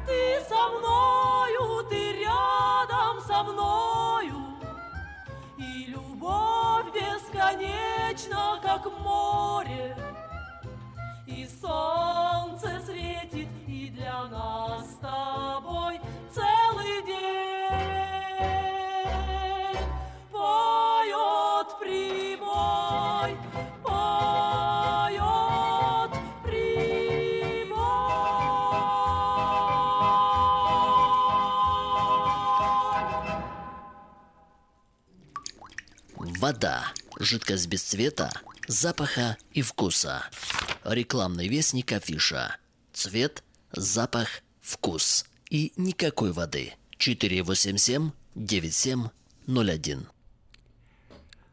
Ты 0.05 0.41
со 0.47 0.69
мною, 0.69 1.83
ты 1.89 2.23
рядом 2.23 3.21
со 3.25 3.43
мною, 3.43 4.57
И 5.57 5.85
любовь 5.87 6.87
бесконечна 6.93 8.59
как 8.61 8.85
море, 8.99 9.97
и 11.27 11.47
солнце 11.61 12.81
светит 12.85 13.47
и 13.67 13.89
для 13.89 14.25
нас 14.25 14.91
с 14.91 14.95
тобой 14.95 15.99
Вода. 36.43 36.91
Жидкость 37.21 37.67
без 37.69 37.81
цвета, 37.83 38.29
запаха 38.67 39.37
и 39.53 39.61
вкуса. 39.61 40.25
Рекламный 40.83 41.47
вестник 41.47 41.93
афиша. 41.93 42.57
Цвет, 42.91 43.45
запах, 43.71 44.27
вкус. 44.59 45.23
И 45.49 45.71
никакой 45.77 46.33
воды. 46.33 46.73
487-9701. 46.99 48.11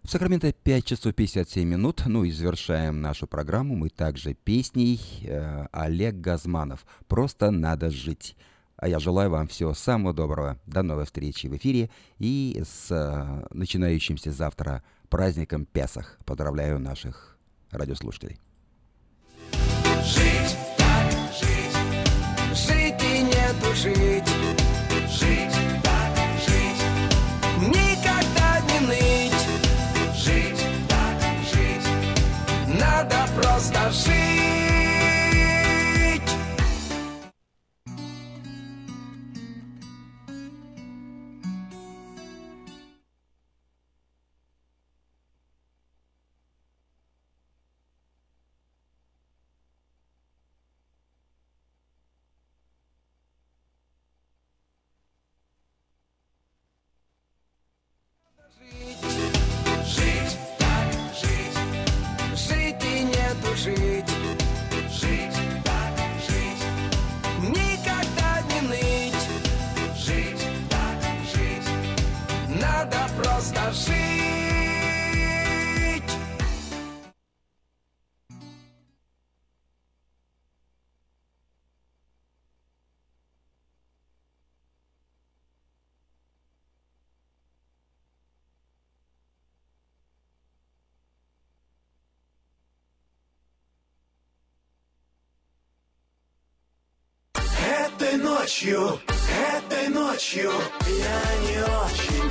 В 0.03 0.09
Сакраменто 0.09 0.53
5 0.53 0.85
часов 0.85 1.15
57 1.15 1.69
минут. 1.69 2.03
Ну 2.07 2.25
и 2.25 2.33
завершаем 2.33 3.01
нашу 3.01 3.29
программу 3.29 3.77
мы 3.77 3.91
также 3.91 4.35
песней 4.35 4.99
э, 5.23 5.69
Олег 5.71 6.17
Газманов 6.17 6.85
«Просто 7.07 7.53
надо 7.53 7.91
жить». 7.91 8.35
А 8.81 8.89
я 8.89 8.99
желаю 8.99 9.29
вам 9.29 9.47
всего 9.47 9.75
самого 9.75 10.15
доброго. 10.15 10.59
До 10.67 10.83
новой 10.83 11.05
встречи 11.05 11.47
в 11.49 11.57
эфире 11.57 11.91
и 12.19 12.63
с 12.65 12.91
э, 12.91 13.47
начинающимся 13.51 14.33
завтра 14.33 14.83
праздником 15.11 15.67
Песах. 15.67 16.19
Поздравляю 16.25 16.79
наших 16.79 17.37
радиослушателей. 17.71 18.39
Ночью, 98.41 98.99
этой 99.55 99.89
ночью 99.89 100.51
я 100.89 101.23
не 101.47 101.63
очень 101.63 102.31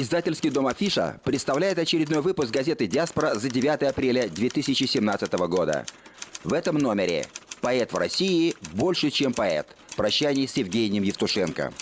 Издательский 0.00 0.48
дом 0.48 0.66
«Афиша» 0.66 1.20
представляет 1.24 1.78
очередной 1.78 2.22
выпуск 2.22 2.50
газеты 2.50 2.86
«Диаспора» 2.86 3.34
за 3.34 3.50
9 3.50 3.82
апреля 3.82 4.30
2017 4.30 5.32
года. 5.46 5.84
В 6.42 6.54
этом 6.54 6.78
номере 6.78 7.26
«Поэт 7.60 7.92
в 7.92 7.98
России 7.98 8.54
больше, 8.72 9.10
чем 9.10 9.34
поэт. 9.34 9.66
Прощание 9.96 10.48
с 10.48 10.56
Евгением 10.56 11.02
Евтушенко». 11.02 11.74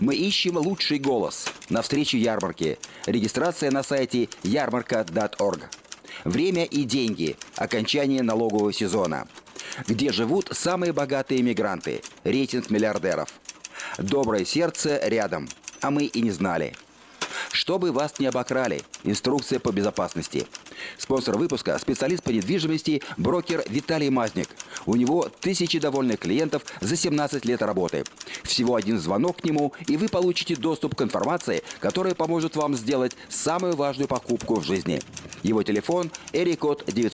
Мы 0.00 0.16
ищем 0.16 0.56
лучший 0.56 0.98
голос. 0.98 1.46
На 1.68 1.82
встречу 1.82 2.16
ярмарки. 2.16 2.80
Регистрация 3.06 3.70
на 3.70 3.84
сайте 3.84 4.28
ярмарка.орг. 4.42 5.70
Время 6.24 6.64
и 6.64 6.82
деньги. 6.82 7.36
Окончание 7.54 8.24
налогового 8.24 8.72
сезона. 8.72 9.28
Где 9.86 10.10
живут 10.10 10.48
самые 10.50 10.92
богатые 10.92 11.42
мигранты. 11.42 12.02
Рейтинг 12.24 12.70
миллиардеров. 12.70 13.32
Доброе 13.98 14.44
сердце 14.44 15.00
рядом. 15.04 15.48
А 15.80 15.92
мы 15.92 16.06
и 16.06 16.22
не 16.22 16.32
знали. 16.32 16.74
Чтобы 17.50 17.92
вас 17.92 18.18
не 18.18 18.26
обокрали. 18.26 18.82
Инструкция 19.04 19.58
по 19.58 19.72
безопасности. 19.72 20.46
Спонсор 20.98 21.36
выпуска– 21.36 21.78
специалист 21.80 22.22
по 22.22 22.30
недвижимости, 22.30 23.02
брокер 23.16 23.64
Виталий 23.68 24.10
Мазник. 24.10 24.48
У 24.86 24.96
него 24.96 25.28
тысячи 25.40 25.78
довольных 25.78 26.20
клиентов 26.20 26.64
за 26.80 26.96
17 26.96 27.44
лет 27.44 27.62
работы. 27.62 28.04
Всего 28.42 28.76
один 28.76 28.98
звонок 28.98 29.38
к 29.38 29.44
нему, 29.44 29.72
и 29.86 29.96
вы 29.96 30.08
получите 30.08 30.56
доступ 30.56 30.94
к 30.94 31.02
информации, 31.02 31.62
которая 31.80 32.14
поможет 32.14 32.56
вам 32.56 32.74
сделать 32.76 33.16
самую 33.28 33.76
важную 33.76 34.08
покупку 34.08 34.60
в 34.60 34.64
жизни. 34.64 35.00
Его 35.42 35.62
телефон– 35.62 36.10
Эрикод 36.32 36.84
9 36.86 37.10